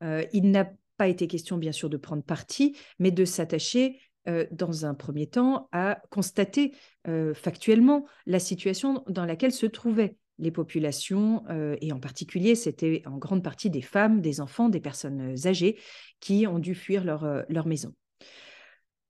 il 0.01 0.51
n'a 0.51 0.72
pas 0.98 1.08
été 1.08 1.27
question, 1.27 1.58
bien 1.58 1.72
sûr, 1.72 1.89
de 1.89 1.98
prendre 1.98 2.24
parti, 2.24 2.75
mais 3.00 3.12
de 3.12 3.25
s'attacher 3.25 4.00
euh, 4.27 4.45
dans 4.51 4.85
un 4.85 4.93
premier 4.93 5.27
temps, 5.27 5.67
à 5.71 6.01
constater 6.09 6.73
euh, 7.07 7.33
factuellement 7.33 8.05
la 8.25 8.39
situation 8.39 9.03
dans 9.09 9.25
laquelle 9.25 9.51
se 9.51 9.65
trouvaient 9.65 10.15
les 10.39 10.51
populations, 10.51 11.43
euh, 11.49 11.75
et 11.81 11.91
en 11.91 11.99
particulier, 11.99 12.55
c'était 12.55 13.03
en 13.05 13.17
grande 13.17 13.43
partie 13.43 13.69
des 13.69 13.81
femmes, 13.81 14.21
des 14.21 14.39
enfants, 14.39 14.69
des 14.69 14.79
personnes 14.79 15.35
âgées 15.45 15.77
qui 16.19 16.47
ont 16.47 16.59
dû 16.59 16.73
fuir 16.73 17.03
leur, 17.03 17.43
leur 17.49 17.67
maison. 17.67 17.93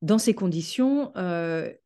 Dans 0.01 0.17
ces 0.17 0.33
conditions, 0.33 1.13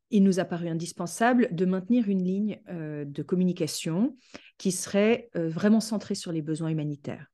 il 0.09 0.23
nous 0.23 0.39
a 0.39 0.45
paru 0.45 0.69
indispensable 0.69 1.49
de 1.51 1.65
maintenir 1.65 2.09
une 2.09 2.23
ligne 2.23 2.59
de 2.67 3.21
communication 3.21 4.17
qui 4.57 4.71
serait 4.71 5.29
vraiment 5.35 5.81
centrée 5.81 6.15
sur 6.15 6.31
les 6.31 6.41
besoins 6.41 6.69
humanitaires. 6.69 7.27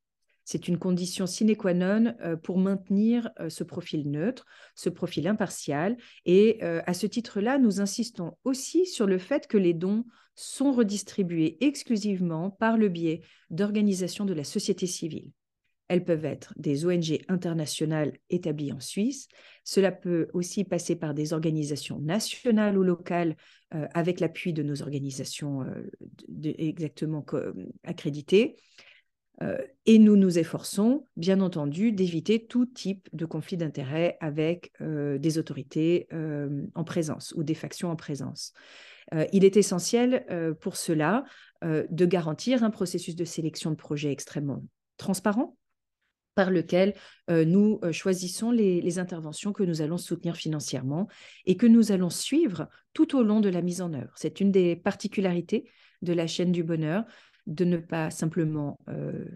C'est 0.46 0.68
une 0.68 0.78
condition 0.78 1.26
sine 1.26 1.56
qua 1.56 1.74
non 1.74 2.14
euh, 2.22 2.36
pour 2.36 2.58
maintenir 2.58 3.32
euh, 3.40 3.50
ce 3.50 3.64
profil 3.64 4.10
neutre, 4.10 4.46
ce 4.76 4.90
profil 4.90 5.28
impartial. 5.28 5.98
Et 6.26 6.60
euh, 6.64 6.82
à 6.86 6.94
ce 6.94 7.08
titre-là, 7.08 7.60
nous 7.60 7.80
insistons 7.80 8.38
aussi 8.44 8.86
sur 8.86 9.06
le 9.06 9.18
fait 9.18 9.48
que 9.48 9.58
les 9.58 9.74
dons 9.74 10.06
sont 10.36 10.74
redistribués 10.74 11.58
exclusivement 11.62 12.50
par 12.50 12.78
le 12.78 12.90
biais 12.90 13.22
d'organisations 13.52 14.26
de 14.26 14.34
la 14.34 14.44
société 14.44 14.88
civile. 14.88 15.32
Elles 15.90 16.04
peuvent 16.04 16.26
être 16.26 16.54
des 16.58 16.86
ONG 16.86 17.20
internationales 17.28 18.14
établies 18.30 18.72
en 18.72 18.80
Suisse. 18.80 19.28
Cela 19.64 19.92
peut 19.92 20.28
aussi 20.34 20.64
passer 20.64 20.96
par 20.96 21.14
des 21.14 21.34
organisations 21.34 22.00
nationales 22.00 22.78
ou 22.78 22.84
locales 22.84 23.36
avec 23.70 24.20
l'appui 24.20 24.54
de 24.54 24.64
nos 24.64 24.82
organisations 24.82 25.66
exactement 26.44 27.24
accréditées. 27.84 28.56
Euh, 29.42 29.58
et 29.86 30.00
nous 30.00 30.16
nous 30.16 30.38
efforçons, 30.38 31.08
bien 31.18 31.42
entendu, 31.42 31.92
d'éviter 31.92 32.46
tout 32.46 32.66
type 32.66 33.10
de 33.14 33.26
conflit 33.26 33.58
d'intérêts 33.58 34.18
avec 34.22 34.72
euh, 34.82 35.18
des 35.18 35.38
autorités 35.38 36.08
euh, 36.14 36.66
en 36.76 36.84
présence 36.84 37.34
ou 37.36 37.44
des 37.44 37.56
factions 37.56 37.90
en 37.90 37.96
présence. 37.96 38.54
il 39.32 39.44
est 39.44 39.58
essentiel 39.58 40.26
pour 40.62 40.76
cela 40.76 41.24
de 41.62 42.06
garantir 42.06 42.64
un 42.64 42.72
processus 42.72 43.16
de 43.16 43.26
sélection 43.26 43.70
de 43.70 43.76
projets 43.76 44.12
extrêmement 44.12 44.64
transparent 44.98 45.56
par 46.36 46.50
lequel 46.50 46.96
nous 47.30 47.80
choisissons 47.92 48.50
les, 48.50 48.82
les, 48.82 48.98
interventions 48.98 49.54
que 49.54 49.64
nous 49.64 49.82
allons 49.82 50.00
soutenir 50.00 50.36
financièrement 50.36 51.08
et 51.46 51.58
que 51.58 51.68
nous 51.68 51.92
allons 51.92 52.10
suivre 52.10 52.70
tout 52.94 53.16
au 53.16 53.24
long 53.24 53.40
de 53.40 53.50
la 53.50 53.62
mise 53.62 53.82
en 53.82 53.94
œuvre. 53.94 54.14
C'est 54.16 54.40
une 54.40 54.52
des 54.52 54.76
particularités 54.76 55.70
de 56.02 56.14
la 56.14 56.26
chaîne 56.26 56.52
du 56.52 56.64
bonheur, 56.64 57.04
de 57.48 57.66
ne 57.66 57.78
pas 57.78 58.10
simplement 58.10 58.80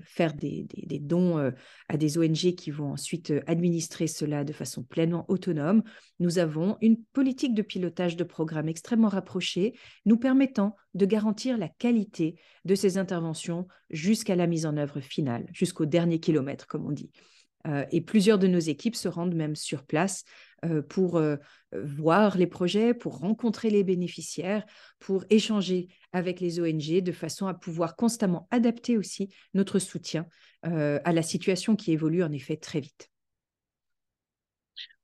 faire 0.04 0.34
des, 0.34 0.66
dons 1.02 1.52
à 1.90 1.98
des 1.98 2.18
ONG 2.18 2.56
qui 2.56 2.72
vont 2.72 2.92
ensuite 2.92 3.34
administrer 3.48 4.08
cela 4.08 4.44
de 4.44 4.54
façon 4.54 4.84
pleinement 4.84 5.26
autonome. 5.28 5.84
Nous 6.20 6.40
avons 6.40 6.78
une 6.82 7.04
politique 7.14 7.54
de 7.54 7.62
pilotage 7.62 8.16
de 8.16 8.24
programme 8.24 8.70
extrêmement 8.70 9.10
rapprochée, 9.10 9.74
nous 10.06 10.18
permettant 10.18 10.76
de 10.94 11.06
garantir 11.06 11.58
la 11.58 11.70
qualité 11.70 12.40
de 12.66 12.76
ces 12.76 12.98
interventions 12.98 13.68
jusqu'à 13.90 14.36
la 14.36 14.48
mise 14.48 14.66
en 14.66 14.78
œuvre 14.78 15.00
finale, 15.00 15.48
jusqu'au 15.52 15.86
dernier 15.86 16.20
kilomètre, 16.20 16.68
comme 16.68 16.86
on 16.86 16.92
dit. 16.92 17.12
et 17.92 18.02
plusieurs 18.02 18.40
de 18.40 18.48
nos 18.48 18.60
équipes 18.60 18.96
se 18.96 19.08
rendent 19.08 19.36
même 19.36 19.56
sur 19.56 19.84
place 19.84 20.24
pour 20.90 21.22
voir 21.72 22.38
les 22.38 22.48
projets, 22.48 22.94
pour 22.94 23.20
rencontrer 23.20 23.70
les 23.70 23.84
bénéficiaires, 23.84 24.66
pour 25.00 25.24
échanger 25.30 25.88
avec 26.14 26.40
les 26.40 26.60
ONG 26.60 27.02
de 27.02 27.12
façon 27.12 27.48
à 27.48 27.54
pouvoir 27.54 27.96
constamment 27.96 28.48
adapter 28.52 28.98
aussi 28.98 29.30
notre 29.54 29.80
soutien 29.80 30.26
euh, 30.66 31.00
à 31.04 31.14
la 31.14 31.22
situation 31.22 31.76
qui 31.76 31.92
évolue 31.92 32.24
en 32.24 32.32
effet 32.32 32.58
très 32.58 32.80
vite. 32.80 33.10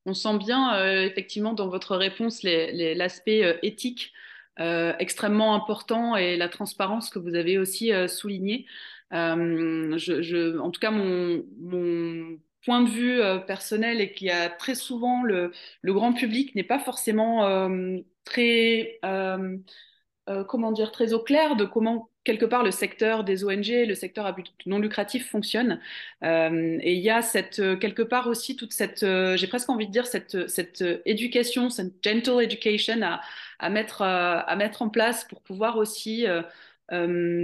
On 0.05 0.13
sent 0.13 0.37
bien 0.37 0.75
euh, 0.75 1.05
effectivement 1.05 1.53
dans 1.53 1.69
votre 1.69 1.95
réponse 1.95 2.43
l'aspect 2.43 3.43
euh, 3.43 3.57
éthique 3.61 4.11
extrêmement 4.57 5.55
important 5.55 6.15
et 6.15 6.37
la 6.37 6.47
transparence 6.47 7.09
que 7.09 7.17
vous 7.17 7.33
avez 7.33 7.57
aussi 7.57 7.91
souligné. 8.07 8.67
Je, 9.09 10.59
en 10.59 10.69
tout 10.69 10.79
cas, 10.79 10.91
mon 10.91 11.43
point 12.65 12.81
de 12.81 12.89
vue 12.89 13.21
personnel 13.47 14.01
est 14.01 14.13
qu'il 14.13 14.27
y 14.27 14.31
a 14.31 14.49
très 14.49 14.75
souvent 14.75 15.23
le, 15.23 15.51
le 15.81 15.93
grand 15.93 16.13
public 16.13 16.55
n'est 16.55 16.63
pas 16.63 16.79
forcément 16.79 17.69
très 18.25 18.99
euh, 20.29 20.43
comment 20.45 20.71
dire, 20.71 20.91
très 20.91 21.13
au 21.13 21.19
clair 21.19 21.55
de 21.57 21.65
comment 21.65 22.09
quelque 22.23 22.45
part 22.45 22.63
le 22.63 22.71
secteur 22.71 23.25
des 23.25 23.43
ONG, 23.43 23.67
le 23.67 23.93
secteur 23.95 24.25
à 24.25 24.31
but 24.31 24.47
non 24.65 24.79
lucratif 24.79 25.29
fonctionne. 25.29 25.81
Euh, 26.23 26.77
et 26.81 26.93
il 26.93 27.01
y 27.01 27.09
a 27.09 27.21
cette, 27.21 27.59
euh, 27.59 27.75
quelque 27.75 28.01
part 28.01 28.27
aussi 28.27 28.55
toute 28.55 28.71
cette, 28.71 29.05
j'ai 29.35 29.47
presque 29.47 29.69
envie 29.69 29.87
de 29.87 29.91
dire, 29.91 30.07
cette, 30.07 30.47
cette 30.49 30.81
éducation, 31.05 31.69
cette 31.69 31.93
gentle 32.03 32.41
education 32.41 33.01
à, 33.01 33.19
à 33.59 33.69
mettre, 33.69 34.01
à 34.01 34.55
mettre 34.55 34.81
en 34.81 34.89
place 34.89 35.25
pour 35.25 35.41
pouvoir 35.41 35.77
aussi 35.77 36.25
euh, 36.27 36.41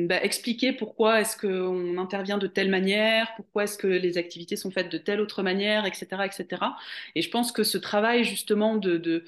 bah, 0.08 0.24
expliquer 0.24 0.74
pourquoi 0.74 1.22
est-ce 1.22 1.38
qu'on 1.38 1.98
intervient 1.98 2.38
de 2.38 2.48
telle 2.48 2.70
manière, 2.70 3.34
pourquoi 3.36 3.64
est-ce 3.64 3.78
que 3.78 3.88
les 3.88 4.18
activités 4.18 4.56
sont 4.56 4.72
faites 4.72 4.92
de 4.92 4.98
telle 4.98 5.22
autre 5.22 5.44
manière, 5.44 5.86
etc., 5.86 6.08
etc. 6.26 6.62
Et 7.16 7.22
je 7.22 7.30
pense 7.30 7.52
que 7.52 7.64
ce 7.64 7.78
travail 7.78 8.24
justement 8.24 8.76
de, 8.78 9.24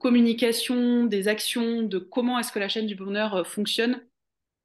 communication, 0.00 1.04
des 1.04 1.28
actions, 1.28 1.82
de 1.82 1.98
comment 1.98 2.38
est-ce 2.38 2.52
que 2.52 2.58
la 2.58 2.68
chaîne 2.68 2.86
du 2.86 2.94
bonheur 2.94 3.36
euh, 3.36 3.44
fonctionne, 3.44 4.00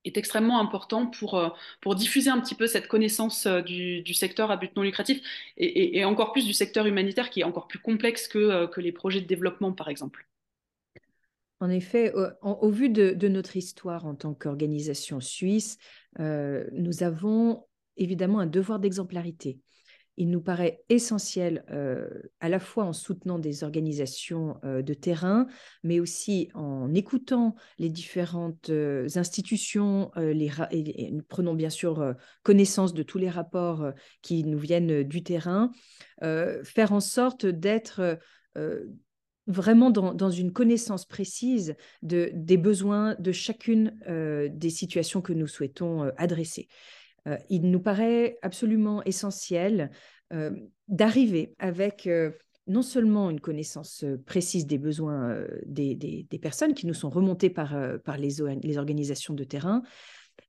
est 0.06 0.18
extrêmement 0.18 0.60
important 0.60 1.08
pour, 1.08 1.36
euh, 1.36 1.50
pour 1.82 1.96
diffuser 1.96 2.30
un 2.30 2.40
petit 2.42 2.56
peu 2.56 2.68
cette 2.68 2.88
connaissance 2.88 3.48
du, 3.48 4.14
secteur 4.14 4.52
à 4.52 4.58
but 4.58 4.76
non 4.76 4.84
lucratif 4.84 5.22
et, 5.58 6.04
encore 6.06 6.34
plus 6.34 6.46
du 6.46 6.54
secteur 6.54 6.86
humanitaire 6.88 7.30
qui 7.30 7.40
est 7.42 7.46
encore 7.46 7.68
plus 7.68 7.80
complexe 7.80 8.28
que 8.28 8.70
les 8.78 8.92
projets 8.92 9.22
de 9.22 9.28
développement, 9.28 9.72
par 9.72 9.88
exemple. 9.90 10.28
En 11.64 11.70
effet, 11.70 12.12
au, 12.42 12.70
vu 12.72 12.90
de, 12.90 13.28
notre 13.30 13.56
histoire 13.56 14.06
en 14.06 14.16
tant 14.16 14.34
qu'organisation 14.34 15.22
suisse, 15.22 15.78
euh, 16.20 16.68
nous 16.74 17.04
avons 17.04 17.64
évidemment 17.96 18.40
un 18.40 18.48
devoir 18.48 18.80
d'exemplarité. 18.80 19.62
Il 20.18 20.30
nous 20.30 20.42
paraît 20.42 20.84
essentiel, 20.90 21.64
euh, 21.72 22.10
à 22.42 22.50
la 22.50 22.60
fois 22.60 22.84
en 22.84 22.92
soutenant 22.92 23.40
des 23.40 23.64
organisations 23.64 24.58
euh, 24.66 24.82
de 24.82 24.94
terrain, 24.94 25.48
mais 25.84 26.02
aussi 26.02 26.50
en 26.54 26.94
écoutant 26.94 27.56
les 27.80 27.90
différentes 27.90 28.70
institutions, 29.16 30.12
et, 30.18 31.12
nous 31.14 31.24
prenons 31.24 31.54
bien 31.54 31.70
sûr 31.70 32.14
connaissance 32.44 32.94
de 32.94 33.04
tous 33.04 33.20
les 33.20 33.30
rapports 33.30 33.90
qui 34.22 34.44
nous 34.44 34.60
viennent 34.60 35.04
du 35.04 35.24
terrain, 35.24 35.72
faire 36.20 36.92
en 36.92 37.00
sorte 37.00 37.46
d'être 37.46 38.20
vraiment 39.48 39.90
dans, 39.90 40.14
dans, 40.14 40.30
une 40.30 40.52
connaissance 40.52 41.06
précise 41.06 41.76
de, 42.02 42.32
des 42.34 42.58
besoins 42.58 43.16
de 43.20 43.32
chacune 43.32 43.98
euh, 44.08 44.50
des 44.52 44.70
situations 44.70 45.22
que 45.22 45.34
nous 45.34 45.48
souhaitons 45.48 46.04
euh, 46.04 46.12
adresser. 46.18 46.68
Euh, 47.28 47.38
il 47.50 47.70
nous 47.70 47.80
paraît 47.80 48.38
absolument 48.42 49.04
essentiel 49.04 49.92
d'arriver 50.88 51.54
avec 51.60 52.10
non 52.66 52.82
seulement 52.82 53.30
une 53.30 53.40
connaissance 53.40 54.04
précise 54.26 54.66
des 54.66 54.80
besoins 54.80 55.46
des, 55.68 56.28
personnes 56.42 56.74
qui 56.74 56.88
nous 56.88 56.96
sont 56.96 57.12
remontées 57.12 57.52
par, 57.52 57.78
les 58.18 58.42
organisations 58.42 59.36
de 59.36 59.44
terrain, 59.44 59.84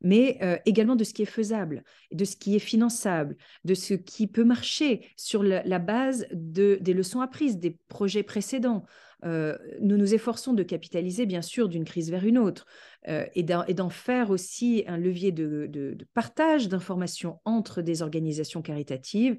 mais 0.05 0.39
euh, 0.43 0.57
également 0.67 0.95
de 0.95 1.03
ce 1.03 1.13
qui 1.13 1.23
est 1.23 1.27
faisable, 1.27 1.83
de 2.13 2.25
ce 2.25 2.37
qui 2.37 2.55
est 2.55 2.61
finançable, 2.61 3.37
de 3.65 3.75
ce 3.75 3.95
qui 3.95 4.29
peut 4.29 4.45
marcher 4.45 5.09
sur 5.17 5.43
la, 5.43 5.79
base 5.79 6.27
de, 6.31 6.79
des 6.81 6.93
leçons 6.93 7.23
apprises 7.23 7.59
des 7.59 7.79
projets 7.89 8.23
précédents. 8.23 8.85
Euh, 9.25 9.57
nous 9.81 9.97
nous 9.97 10.13
efforçons 10.13 10.53
de 10.53 10.63
capitaliser, 10.63 11.25
bien 11.25 11.41
sûr, 11.41 11.71
d'une 11.71 11.87
crise 11.87 12.11
vers 12.11 12.27
une 12.27 12.37
autre 12.37 12.67
euh, 13.09 13.25
et 13.35 13.43
d'en 13.43 13.89
faire 13.89 14.29
aussi 14.29 14.85
un 14.87 14.99
levier 14.99 15.33
de 15.33 15.97
partage 16.13 16.69
d'informations 16.69 17.41
entre 17.47 17.81
des 17.81 18.03
organisations 18.03 18.61
caritatives, 18.61 19.39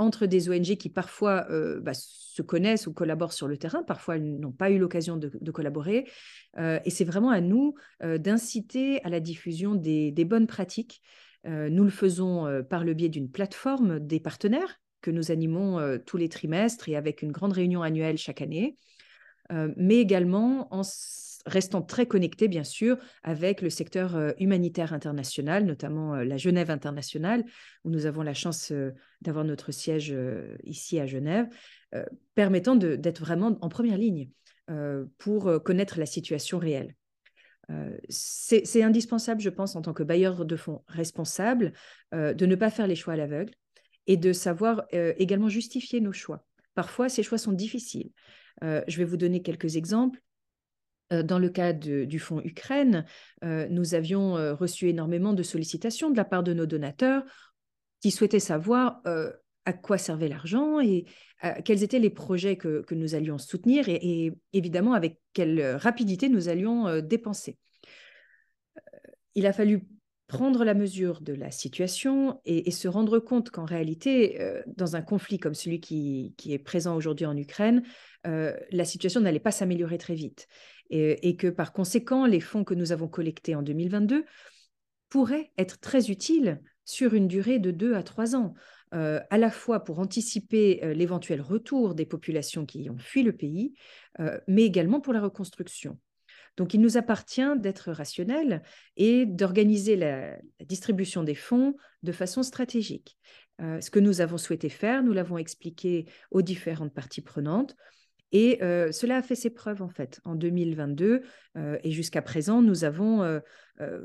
entre 0.00 0.24
des 0.24 0.48
ONG 0.48 0.76
qui 0.76 0.88
parfois 0.88 1.46
euh, 1.50 1.78
bah, 1.80 1.92
se 1.94 2.40
connaissent 2.40 2.86
ou 2.86 2.92
collaborent 2.92 3.34
sur 3.34 3.46
le 3.46 3.58
terrain, 3.58 3.82
parfois 3.82 4.16
elles 4.16 4.40
n'ont 4.40 4.50
pas 4.50 4.70
eu 4.70 4.78
l'occasion 4.78 5.18
de, 5.18 5.50
collaborer. 5.50 6.08
Euh, 6.58 6.80
et 6.86 6.90
c'est 6.90 7.04
vraiment 7.04 7.30
à 7.30 7.42
nous 7.42 7.74
euh, 8.02 8.16
d'inciter 8.16 9.04
à 9.04 9.10
la 9.10 9.20
diffusion 9.20 9.74
des, 9.74 10.12
bonnes 10.24 10.46
pratiques. 10.46 11.02
Nous 11.46 11.84
le 11.84 11.90
faisons 11.90 12.62
par 12.68 12.84
le 12.84 12.92
biais 12.92 13.08
d'une 13.08 13.30
plateforme 13.30 13.98
des 13.98 14.20
partenaires 14.20 14.78
que 15.00 15.10
nous 15.10 15.30
animons 15.30 15.98
tous 16.04 16.18
les 16.18 16.28
trimestres 16.28 16.90
et 16.90 16.96
avec 16.96 17.22
une 17.22 17.32
grande 17.32 17.54
réunion 17.54 17.80
annuelle 17.80 18.18
chaque 18.18 18.42
année, 18.42 18.76
mais 19.50 19.96
également 19.96 20.68
en 20.70 20.82
restant 21.46 21.82
très 21.82 22.06
connecté, 22.06 22.48
bien 22.48 22.64
sûr, 22.64 22.98
avec 23.22 23.62
le 23.62 23.70
secteur 23.70 24.16
euh, 24.16 24.32
humanitaire 24.38 24.92
international, 24.92 25.64
notamment 25.64 26.14
euh, 26.14 26.24
la 26.24 26.36
Genève 26.36 26.70
internationale, 26.70 27.44
où 27.84 27.90
nous 27.90 28.06
avons 28.06 28.22
la 28.22 28.34
chance 28.34 28.72
euh, 28.72 28.92
d'avoir 29.22 29.44
notre 29.44 29.72
siège 29.72 30.14
ici 30.64 30.98
à 30.98 31.06
Genève, 31.06 31.46
permettant 32.34 32.76
d'être 32.76 33.20
vraiment 33.20 33.58
en 33.60 33.68
première 33.68 33.98
ligne 33.98 34.30
pour 35.18 35.62
connaître 35.62 35.98
la 35.98 36.06
situation 36.06 36.58
réelle. 36.58 36.94
C'est 38.08 38.82
indispensable, 38.82 39.42
je 39.42 39.50
pense, 39.50 39.76
en 39.76 39.82
tant 39.82 39.92
que 39.92 40.02
bailleur 40.02 40.46
de 40.46 40.56
fonds 40.56 40.82
responsable, 40.86 41.74
de 42.12 42.46
ne 42.46 42.54
pas 42.54 42.70
faire 42.70 42.86
les 42.86 42.94
choix 42.94 43.12
à 43.12 43.16
l'aveugle 43.16 43.52
et 44.06 44.16
de 44.16 44.32
savoir 44.32 44.84
également 44.92 45.50
justifier 45.50 46.00
nos 46.00 46.12
choix. 46.12 46.46
Parfois, 46.74 47.10
ces 47.10 47.22
choix 47.22 47.38
sont 47.38 47.52
difficiles. 47.52 48.10
je 48.62 48.96
vais 48.96 49.04
vous 49.04 49.18
donner 49.18 49.42
quelques 49.42 49.76
exemples. 49.76 50.22
Euh, 51.12 51.22
dans 51.22 51.38
le 51.38 51.48
cas 51.48 51.72
du 51.72 52.18
fonds 52.18 52.40
Ukraine, 52.40 53.04
euh, 53.44 53.66
nous 53.68 53.94
avions 53.94 54.36
euh, 54.36 54.54
reçu 54.54 54.88
énormément 54.88 55.32
de 55.32 55.42
sollicitations 55.42 56.10
de 56.10 56.16
la 56.16 56.24
part 56.24 56.42
de 56.42 56.52
nos 56.52 56.66
donateurs 56.66 57.22
qui 58.00 58.10
souhaitaient 58.10 58.40
savoir 58.40 59.02
à 59.66 59.74
quoi 59.74 59.98
servait 59.98 60.30
l'argent 60.30 60.80
et 60.80 61.04
quels 61.66 61.82
étaient 61.82 61.98
les 61.98 62.08
projets 62.08 62.56
que, 62.56 62.82
nous 62.92 63.14
allions 63.14 63.36
soutenir 63.36 63.90
et, 63.90 64.32
évidemment 64.54 64.94
avec 64.94 65.18
quelle 65.34 65.76
rapidité 65.76 66.30
nous 66.30 66.48
allions 66.48 67.02
dépenser. 67.02 67.58
il 69.34 69.44
a 69.44 69.52
fallu 69.52 69.82
prendre 70.30 70.64
la 70.64 70.74
mesure 70.74 71.20
de 71.20 71.32
la 71.32 71.50
situation 71.50 72.40
et, 72.44 72.70
se 72.70 72.86
rendre 72.86 73.18
compte 73.18 73.50
qu'en 73.50 73.64
réalité, 73.64 74.38
dans 74.66 74.94
un 74.94 75.02
conflit 75.02 75.38
comme 75.38 75.54
celui 75.54 75.80
qui, 75.80 76.34
est 76.46 76.58
présent 76.58 76.94
aujourd'hui 76.94 77.26
en 77.26 77.36
Ukraine, 77.36 77.82
la 78.24 78.84
situation 78.84 79.20
n'allait 79.20 79.40
pas 79.40 79.50
s'améliorer 79.50 79.98
très 79.98 80.14
vite 80.14 80.46
et, 80.90 81.36
que 81.36 81.48
par 81.48 81.72
conséquent, 81.72 82.26
les 82.26 82.40
fonds 82.40 82.64
que 82.64 82.74
nous 82.74 82.92
avons 82.92 83.08
collectés 83.08 83.54
en 83.54 83.62
2022 83.62 84.24
pourraient 85.08 85.52
être 85.58 85.80
très 85.80 86.10
utiles 86.10 86.60
sur 86.84 87.14
une 87.14 87.28
durée 87.28 87.58
de 87.58 87.70
deux 87.70 87.94
à 87.94 88.02
trois 88.02 88.34
ans, 88.34 88.54
euh, 88.94 89.20
à 89.30 89.38
la 89.38 89.50
fois 89.50 89.80
pour 89.84 90.00
anticiper 90.00 90.80
euh, 90.82 90.94
l'éventuel 90.94 91.40
retour 91.40 91.94
des 91.94 92.06
populations 92.06 92.66
qui 92.66 92.90
ont 92.90 92.98
fui 92.98 93.22
le 93.22 93.32
pays, 93.32 93.74
euh, 94.18 94.38
mais 94.48 94.64
également 94.64 95.00
pour 95.00 95.12
la 95.12 95.20
reconstruction. 95.20 95.98
Donc 96.56 96.74
il 96.74 96.80
nous 96.80 96.96
appartient 96.96 97.56
d'être 97.58 97.90
rationnel 97.92 98.62
et 98.96 99.26
d'organiser 99.26 99.96
la, 99.96 100.36
distribution 100.64 101.22
des 101.22 101.34
fonds 101.34 101.74
de 102.02 102.12
façon 102.12 102.42
stratégique. 102.42 103.16
Euh, 103.60 103.80
ce 103.80 103.90
que 103.90 103.98
nous 103.98 104.20
avons 104.20 104.38
souhaité 104.38 104.68
faire, 104.68 105.02
nous 105.02 105.12
l'avons 105.12 105.38
expliqué 105.38 106.06
aux 106.30 106.42
différentes 106.42 106.94
parties 106.94 107.20
prenantes. 107.20 107.76
Et 108.32 108.62
euh, 108.62 108.92
cela 108.92 109.16
a 109.16 109.22
fait 109.22 109.34
ses 109.34 109.50
preuves 109.50 109.82
en 109.82 109.88
fait. 109.88 110.20
En 110.24 110.36
2022 110.36 111.22
euh, 111.56 111.78
et 111.82 111.90
jusqu'à 111.90 112.22
présent, 112.22 112.62
nous 112.62 112.84
avons 112.84 113.40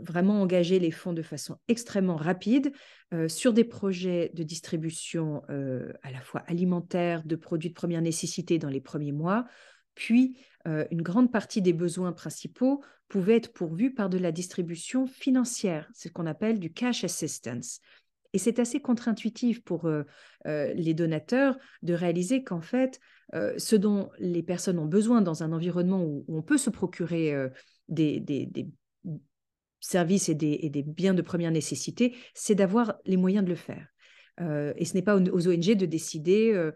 vraiment 0.01 0.41
engagé 0.41 0.79
les 0.79 0.91
fonds 0.91 1.11
de 1.11 1.21
façon 1.21 1.57
extrêmement 1.67 2.15
rapide 2.15 2.71
sur 3.27 3.51
des 3.51 3.65
projets 3.65 4.31
de 4.33 4.41
distribution 4.41 5.41
à 5.49 6.11
la 6.11 6.21
fois 6.21 6.43
alimentaire, 6.47 7.25
de 7.25 7.35
produits 7.35 7.71
de 7.71 7.73
première 7.73 8.01
nécessité 8.01 8.57
dans 8.57 8.69
les 8.69 8.79
premiers 8.79 9.11
mois. 9.11 9.45
Puis, 9.95 10.37
une 10.65 11.03
grande 11.03 11.31
partie 11.31 11.61
des 11.61 11.73
besoins 11.73 12.11
principaux 12.11 12.83
pouvaient 13.07 13.37
être 13.37 13.53
pourvus 13.53 13.93
par 13.93 14.09
de 14.09 14.17
la 14.17 14.31
distribution 14.31 15.07
financière, 15.07 15.89
ce 15.93 16.09
qu'on 16.09 16.25
appelle 16.25 16.59
du 16.59 16.73
cash 16.73 17.03
assistance. 17.03 17.79
Et 18.33 18.37
c'est 18.37 18.59
assez 18.59 18.81
contre-intuitif 18.81 19.63
pour 19.63 19.85
euh, 19.85 20.03
euh, 20.45 20.73
les 20.73 20.93
donateurs 20.93 21.57
de 21.83 21.93
réaliser 21.93 22.43
qu'en 22.43 22.59
fait, 22.59 22.99
euh, 23.33 23.53
ce 23.57 23.77
dont 23.77 24.09
les 24.19 24.43
personnes 24.43 24.77
ont 24.77 24.87
besoin 24.87 25.21
dans 25.21 25.41
un 25.41 25.53
environnement 25.53 26.03
où, 26.03 26.25
on 26.27 26.41
peut 26.41 26.57
se 26.57 26.69
procurer 26.69 27.33
euh, 27.33 27.47
des, 27.87 28.21
services 29.79 30.27
et 30.27 30.35
des, 30.35 30.83
biens 30.85 31.13
de 31.13 31.21
première 31.21 31.51
nécessité, 31.51 32.15
c'est 32.33 32.55
d'avoir 32.55 32.95
les 33.05 33.17
moyens 33.17 33.45
de 33.45 33.49
le 33.49 33.55
faire. 33.55 33.87
Euh, 34.41 34.73
et 34.75 34.85
ce 34.85 34.95
n'est 34.95 35.01
pas 35.01 35.15
aux, 35.15 35.47
ONG 35.47 35.75
de 35.75 35.85
décider 35.85 36.51
euh, 36.53 36.71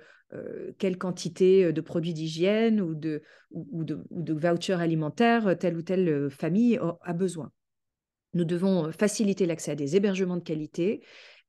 quelle 0.78 0.98
quantité 0.98 1.74
de 1.74 1.82
produits 1.82 2.14
d'hygiène 2.14 2.82
ou 2.82 2.94
de, 2.94 3.24
ou, 3.52 3.68
ou, 3.72 3.84
de, 3.84 4.04
ou 4.12 4.22
de 4.22 4.34
vouchers 4.34 4.74
alimentaires 4.74 5.58
telle 5.58 5.76
ou 5.76 5.82
telle 5.82 6.30
famille 6.30 6.80
a 7.02 7.14
besoin. 7.14 7.52
Nous 8.34 8.46
devons 8.46 8.92
faciliter 8.92 9.48
l'accès 9.48 9.72
à 9.72 9.76
des 9.76 9.96
hébergements 9.96 10.38
de 10.38 10.44
qualité 10.44 11.02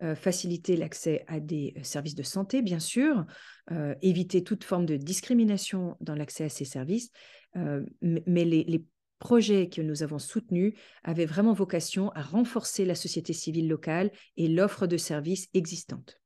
euh, 0.03 0.14
faciliter 0.14 0.77
l'accès 0.77 1.25
à 1.27 1.40
des 1.40 1.75
euh, 1.77 1.83
services 1.83 2.14
de 2.14 2.23
santé, 2.23 2.62
bien 2.62 2.79
sûr, 2.79 3.27
euh, 3.71 3.95
éviter 4.01 4.43
toute 4.43 4.64
forme 4.64 4.87
de 4.87 4.97
discrimination 4.97 5.95
dans 6.01 6.14
l'accès 6.14 6.45
à 6.45 6.49
ces 6.49 6.64
services, 6.64 7.11
euh, 7.57 7.85
mais 8.01 8.47
les, 8.47 8.64
les, 8.64 8.85
projets 9.19 9.69
que 9.69 9.83
nous 9.83 10.03
avons 10.03 10.19
soutenus 10.19 10.73
avaient 11.05 11.27
vraiment 11.27 11.53
vocation 11.53 12.09
à 12.12 12.23
renforcer 12.23 12.87
la 12.87 12.95
société 12.95 13.35
civile 13.35 13.69
locale 13.69 14.11
et 14.38 14.49
l'offre 14.49 14.87
de 14.87 14.97
services 14.97 15.51
existante. 15.53 16.19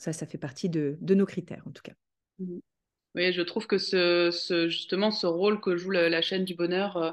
Ça, 0.00 0.14
ça 0.14 0.24
fait 0.24 0.38
partie 0.38 0.70
de, 0.70 0.96
nos 1.02 1.26
critères, 1.26 1.62
en 1.66 1.72
tout 1.72 1.82
cas. 1.82 1.92
Mmh. 2.38 2.60
Oui, 3.14 3.32
je 3.34 3.42
trouve 3.42 3.66
que 3.66 3.76
ce, 3.76 4.30
justement 4.70 5.10
ce 5.10 5.26
rôle 5.26 5.60
que 5.60 5.76
joue 5.76 5.90
la, 5.90 6.22
chaîne 6.22 6.46
du 6.46 6.54
bonheur 6.54 6.96
euh, 6.96 7.10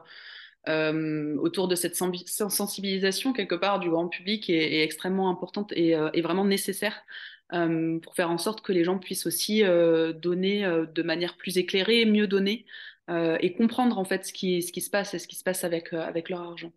euh, 0.69 1.35
autour 1.37 1.67
de 1.67 1.75
cette 1.75 1.97
sensibilisation 1.97 3.33
quelque 3.33 3.55
part 3.55 3.79
du 3.79 3.89
grand 3.89 4.07
public 4.07 4.49
est, 4.49 4.83
extrêmement 4.83 5.29
importante 5.29 5.73
et, 5.75 5.97
euh, 5.97 6.09
vraiment 6.23 6.45
nécessaire 6.45 7.03
pour 7.49 8.15
faire 8.15 8.29
en 8.31 8.37
sorte 8.37 8.61
que 8.61 8.71
les 8.71 8.85
gens 8.85 8.99
puissent 8.99 9.25
aussi 9.25 9.63
donner 9.63 10.65
de 10.93 11.01
manière 11.01 11.35
plus 11.35 11.57
éclairée, 11.57 12.05
mieux 12.05 12.27
donner 12.27 12.65
et 13.09 13.53
comprendre 13.53 13.97
en 13.97 14.05
fait 14.05 14.25
ce 14.25 14.33
qui, 14.33 14.61
se 14.61 14.89
passe 14.89 15.13
et 15.13 15.19
ce 15.19 15.27
qui 15.27 15.37
se 15.37 15.43
passe 15.43 15.63
avec 15.63 15.91
leur 15.91 16.41
argent. 16.41 16.73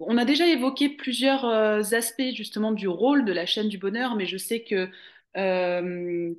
On 0.00 0.18
a 0.18 0.24
déjà 0.24 0.46
évoqué 0.46 0.88
plusieurs 0.88 1.44
aspects 1.94 2.34
justement 2.34 2.72
du 2.72 2.88
rôle 2.88 3.24
de 3.24 3.32
la 3.32 3.46
chaîne 3.46 3.68
du 3.68 3.78
bonheur, 3.78 4.16
mais 4.16 4.26
je 4.26 4.36
sais 4.36 4.62
que 4.62 4.90
euh, 5.36 6.34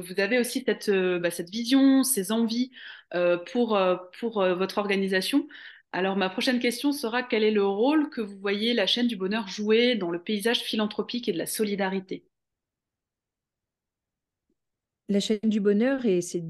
vous 0.00 0.20
avez 0.20 0.38
aussi 0.38 0.62
cette, 0.66 0.88
euh, 0.88 1.18
bah, 1.18 1.30
vision, 1.50 2.04
ces 2.04 2.32
envies 2.32 2.70
euh, 3.14 3.38
pour, 3.52 3.78
pour 4.18 4.44
votre 4.44 4.78
organisation. 4.78 5.48
Alors 5.92 6.16
ma 6.16 6.28
prochaine 6.28 6.58
question 6.58 6.92
sera 6.92 7.22
quel 7.22 7.44
est 7.44 7.50
le 7.50 7.66
rôle 7.66 8.10
que 8.10 8.20
vous 8.20 8.38
voyez 8.38 8.74
la 8.74 8.86
chaîne 8.86 9.06
du 9.06 9.16
bonheur 9.16 9.46
jouer 9.48 9.94
dans 9.94 10.10
le 10.10 10.22
paysage 10.22 10.60
philanthropique 10.60 11.28
et 11.28 11.32
de 11.32 11.38
la 11.38 11.46
solidarité? 11.46 12.24
La 15.08 15.20
chaîne 15.20 15.38
du 15.44 15.60
bonheur 15.60 16.04
et 16.04 16.20
ses 16.20 16.42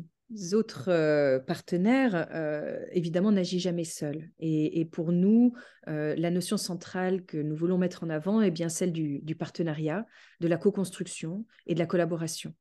autres 0.52 1.38
partenaires, 1.46 2.28
euh, 2.32 2.78
évidemment, 2.92 3.32
n'agit 3.32 3.60
jamais 3.60 3.84
seul. 3.84 4.30
Et, 4.38 4.84
pour 4.90 5.12
nous, 5.12 5.54
la 5.86 6.30
notion 6.30 6.56
centrale 6.56 7.24
que 7.24 7.36
nous 7.36 7.56
voulons 7.56 7.78
mettre 7.78 8.04
en 8.04 8.10
avant 8.10 8.40
est 8.40 8.50
bien 8.50 8.68
celle 8.68 8.92
du, 8.92 9.36
partenariat, 9.36 10.06
de 10.40 10.48
la 10.48 10.56
co-construction 10.56 11.44
et 11.66 11.74
de 11.74 11.78
la 11.78 11.86
collaboration. 11.86 12.54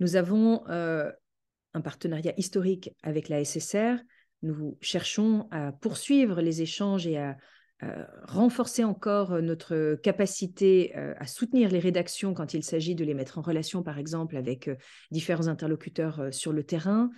Nous 0.00 0.16
avons 0.16 0.64
un 0.66 1.80
partenariat 1.82 2.32
historique 2.36 2.90
avec 3.02 3.28
la 3.28 3.44
SSR. 3.44 3.96
Nous 4.42 4.76
cherchons 4.80 5.48
à 5.50 5.72
poursuivre 5.72 6.40
les 6.40 6.62
échanges 6.62 7.06
et 7.06 7.18
à, 7.18 7.36
euh, 7.82 8.04
renforcer 8.22 8.84
encore 8.84 9.34
euh, 9.34 9.42
notre 9.42 9.96
capacité 9.96 10.94
euh, 10.96 11.12
à 11.18 11.26
soutenir 11.26 11.68
les 11.68 11.78
rédactions 11.78 12.32
quand 12.32 12.54
il 12.54 12.62
s'agit 12.62 12.94
de 12.94 13.04
les 13.04 13.12
mettre 13.12 13.36
en 13.36 13.42
relation, 13.42 13.82
par 13.82 13.98
exemple, 13.98 14.38
avec 14.38 14.70
différents 15.10 15.48
interlocuteurs 15.48 16.28
sur 16.32 16.52
le 16.52 16.64
terrain, 16.64 17.10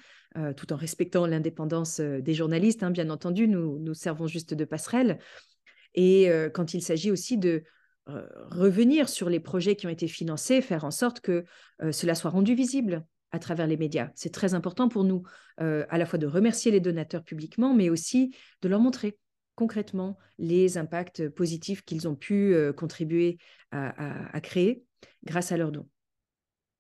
tout 0.57 0.73
en 0.73 0.77
respectant 0.77 1.27
l'indépendance 1.27 2.01
des 2.01 2.35
journalistes. 2.35 2.83
Hein, 2.83 2.91
bien 2.91 3.09
entendu, 3.11 3.49
nous, 3.49 3.79
nous 3.79 3.95
servons 3.95 4.27
juste 4.27 4.53
de 4.53 4.65
passerelle. 4.65 5.19
Et 5.95 6.31
quand 6.53 6.75
il 6.75 6.83
s'agit 6.83 7.11
aussi 7.11 7.39
de 7.39 7.65
revenir 8.07 9.09
sur 9.09 9.31
les 9.31 9.41
projets 9.41 9.75
qui 9.75 9.87
ont 9.87 9.91
été 9.91 10.07
financés, 10.07 10.61
faire 10.61 10.85
en 10.85 10.91
sorte 10.91 11.21
que 11.21 11.45
cela 11.91 12.15
soit 12.15 12.31
rendu 12.31 12.55
visible 12.55 13.05
à 13.31 13.39
travers 13.39 13.67
les 13.67 13.77
médias. 13.77 14.11
C'est 14.15 14.33
très 14.33 14.55
important 14.55 14.89
pour 14.89 15.03
nous, 15.05 15.23
à 15.57 15.99
la 15.99 16.07
fois 16.07 16.19
de 16.19 16.27
remercier 16.27 16.71
les 16.71 16.81
donateurs 16.81 17.25
publiquement, 17.25 17.75
mais 17.75 17.89
aussi 17.89 18.35
de 18.61 18.69
leur 18.69 18.81
montrer 18.81 19.19
concrètement 19.59 20.17
les 20.39 20.79
impacts 20.79 21.29
positifs 21.29 21.85
qu'ils 21.85 22.07
ont 22.07 22.15
pu 22.15 22.55
euh, 22.55 22.73
contribuer 22.73 23.39
à, 23.73 24.41
créer 24.41 24.85
grâce 25.25 25.51
à 25.51 25.57
leurs 25.57 25.73
dons. 25.73 25.89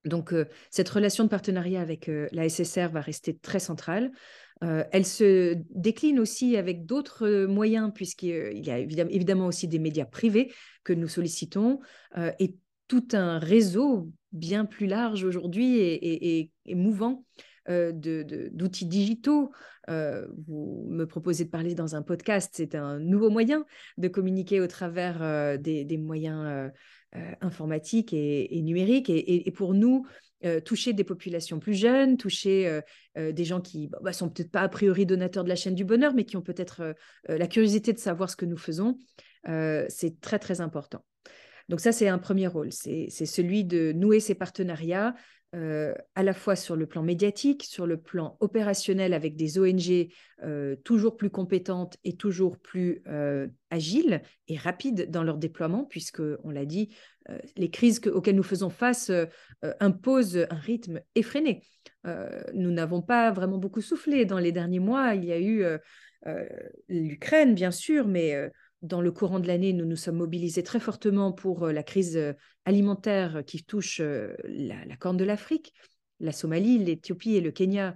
Donc, 0.05 0.33
euh, 0.33 0.47
cette 0.71 0.89
relation 0.89 1.25
de 1.25 1.29
partenariat 1.29 1.81
avec 1.81 2.09
euh, 2.09 2.29
la 2.31 2.49
SSR 2.49 2.91
va 2.93 3.01
rester 3.01 3.37
très 3.37 3.59
centrale. 3.59 4.13
elle 4.61 5.05
se 5.05 5.57
décline 5.71 6.21
aussi 6.21 6.57
avec 6.57 6.87
d'autres 6.87 7.47
moyens, 7.47 7.91
puisqu'il 7.93 8.65
y 8.65 8.71
a 8.71 8.79
évidemment 8.79 9.47
aussi 9.47 9.67
des 9.67 9.81
médias 9.81 10.07
privés 10.07 10.53
que 10.85 10.93
nous 10.93 11.09
sollicitons 11.09 11.79
et 12.41 12.57
tout 12.89 13.07
un 13.13 13.39
réseau 13.39 14.11
bien 14.33 14.65
plus 14.65 14.89
large 14.89 15.23
aujourd'hui 15.23 15.79
et, 15.79 16.51
mouvant 16.75 17.25
d'outils 17.67 18.87
digitaux. 18.87 19.51
Euh, 19.89 20.27
vous 20.47 20.87
me 20.91 21.07
proposez 21.07 21.45
de 21.45 21.51
parler 21.51 21.75
dans 21.75 21.95
un 21.95 22.03
podcast, 22.03 22.53
c'est 22.55 22.75
un 22.75 22.99
nouveau 22.99 23.31
moyen 23.31 23.65
de 23.97 24.09
communiquer 24.09 24.61
au 24.61 24.67
travers 24.67 25.23
euh, 25.23 25.57
des, 25.57 25.99
moyens 25.99 26.71
informatiques 27.41 28.13
et, 28.13 28.61
numériques. 28.63 29.11
Et, 29.11 29.51
pour 29.51 29.75
nous, 29.75 30.07
toucher 30.65 30.93
des 30.93 31.05
populations 31.05 31.59
plus 31.59 31.75
jeunes, 31.75 32.17
toucher 32.17 32.81
des 33.17 33.45
gens 33.45 33.61
qui 33.61 33.89
ne 33.89 34.03
bah, 34.03 34.13
sont 34.13 34.29
peut-être 34.29 34.51
pas 34.51 34.61
a 34.61 34.69
priori 34.69 35.07
donateurs 35.07 35.45
de 35.45 35.49
la 35.49 35.57
chaîne 35.57 35.75
du 35.75 35.85
bonheur, 35.85 36.13
mais 36.15 36.25
qui 36.25 36.37
ont 36.37 36.43
peut-être 36.43 36.95
la 37.27 37.47
curiosité 37.47 37.93
de 37.93 37.99
savoir 37.99 38.31
ce 38.31 38.37
que 38.37 38.45
nous 38.45 38.59
faisons, 38.59 38.99
c'est 39.45 40.21
très 40.21 40.39
très 40.39 40.61
important. 40.61 41.05
Donc 41.69 41.81
ça, 41.81 41.93
c'est 41.93 42.09
un 42.09 42.19
premier 42.19 42.47
rôle, 42.47 42.73
c'est 42.73 43.11
celui 43.11 43.65
de 43.65 43.93
nouer 43.93 44.21
ces 44.21 44.35
partenariats 44.35 45.15
euh, 45.55 45.95
à 46.15 46.23
la 46.23 46.35
fois 46.35 46.57
sur 46.57 46.77
le 46.77 46.85
plan 46.85 47.03
médiatique, 47.03 47.65
sur 47.65 47.87
le 47.87 47.97
plan 47.97 48.37
opérationnel 48.41 49.15
avec 49.15 49.35
des 49.35 49.59
ONG 49.59 50.09
euh, 50.45 50.77
toujours 50.85 51.17
plus 51.17 51.31
compétentes 51.31 51.97
et 52.05 52.17
toujours 52.17 52.59
plus 52.59 53.03
euh, 53.07 53.49
agiles 53.71 54.21
et 54.49 54.59
rapides 54.59 55.11
dans 55.11 55.23
leur 55.23 55.39
déploiement, 55.39 55.87
puisque, 55.87 56.21
on 56.45 56.51
l'a 56.51 56.67
dit, 56.67 56.95
les 57.57 57.71
crises 57.71 58.01
auxquelles 58.07 58.37
nous 58.37 58.43
faisons 58.43 58.71
face 58.71 59.11
imposent 59.81 60.47
un 60.49 60.57
rythme 60.57 61.03
effréné. 61.15 61.63
nous 62.55 62.71
n'avons 62.71 63.03
pas 63.03 63.33
vraiment 63.33 63.59
beaucoup 63.59 63.83
soufflé 63.83 64.25
dans 64.25 64.39
les 64.39 64.51
derniers 64.51 64.79
mois. 64.79 65.15
Il 65.15 65.27
y 65.27 65.33
a 65.33 65.39
eu 65.39 65.63
l'Ukraine, 66.89 67.55
bien 67.55 67.71
sûr, 67.71 68.09
mais 68.09 68.51
dans 68.83 69.01
le 69.01 69.11
courant 69.11 69.41
de 69.41 69.47
l'année, 69.47 69.73
nous 69.73 69.85
nous 69.85 69.97
sommes 69.97 70.17
mobilisés 70.17 70.63
très 70.63 70.81
fortement 70.81 71.33
pour 71.33 71.65
euh, 71.65 71.73
la 71.73 71.83
crise 71.83 72.17
euh, 72.17 72.33
alimentaire 72.65 73.43
qui 73.45 73.65
touche 73.65 74.01
euh, 74.01 74.35
la, 74.45 74.97
Corne 74.97 75.17
de 75.17 75.25
l'Afrique. 75.25 75.75
La 76.21 76.33
Somalie, 76.33 76.79
l'Éthiopie 76.79 77.37
et 77.37 77.41
le 77.41 77.53
Kenya, 77.53 77.95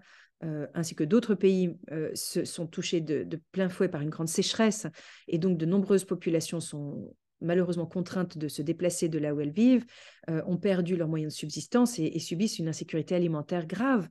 ainsi 0.74 0.94
que 0.94 1.02
d'autres 1.02 1.34
pays, 1.34 1.76
sont 2.14 2.68
touchés 2.68 3.00
de, 3.00 3.40
plein 3.50 3.68
fouet 3.68 3.88
par 3.88 4.00
une 4.00 4.10
grande 4.10 4.28
sécheresse. 4.28 4.86
Et 5.26 5.38
donc, 5.38 5.58
de 5.58 5.66
nombreuses 5.66 6.04
populations 6.04 6.60
sont 6.60 7.12
malheureusement 7.40 7.86
contraintes 7.86 8.38
de 8.38 8.46
se 8.46 8.62
déplacer 8.62 9.08
de 9.08 9.18
là 9.18 9.34
où 9.34 9.40
elles 9.40 9.50
vivent, 9.50 9.84
ont 10.28 10.56
perdu 10.56 10.94
leurs 10.94 11.08
moyens 11.08 11.32
de 11.32 11.36
subsistance 11.36 11.98
et 11.98 12.18
subissent 12.20 12.60
une 12.60 12.68
insécurité 12.68 13.16
alimentaire 13.16 13.66
grave. 13.66 14.08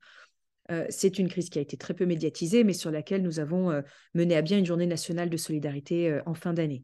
Euh, 0.71 0.85
c'est 0.89 1.19
une 1.19 1.27
crise 1.27 1.49
qui 1.49 1.59
a 1.59 1.61
été 1.61 1.77
très 1.77 1.93
peu 1.93 2.05
médiatisée, 2.05 2.63
mais 2.63 2.73
sur 2.73 2.91
laquelle 2.91 3.21
nous 3.21 3.39
avons 3.39 3.71
euh, 3.71 3.81
mené 4.13 4.35
à 4.35 4.41
bien 4.41 4.57
une 4.57 4.65
journée 4.65 4.87
nationale 4.87 5.29
de 5.29 5.37
solidarité 5.37 6.09
euh, 6.09 6.21
en 6.25 6.33
fin 6.33 6.53
d'année. 6.53 6.83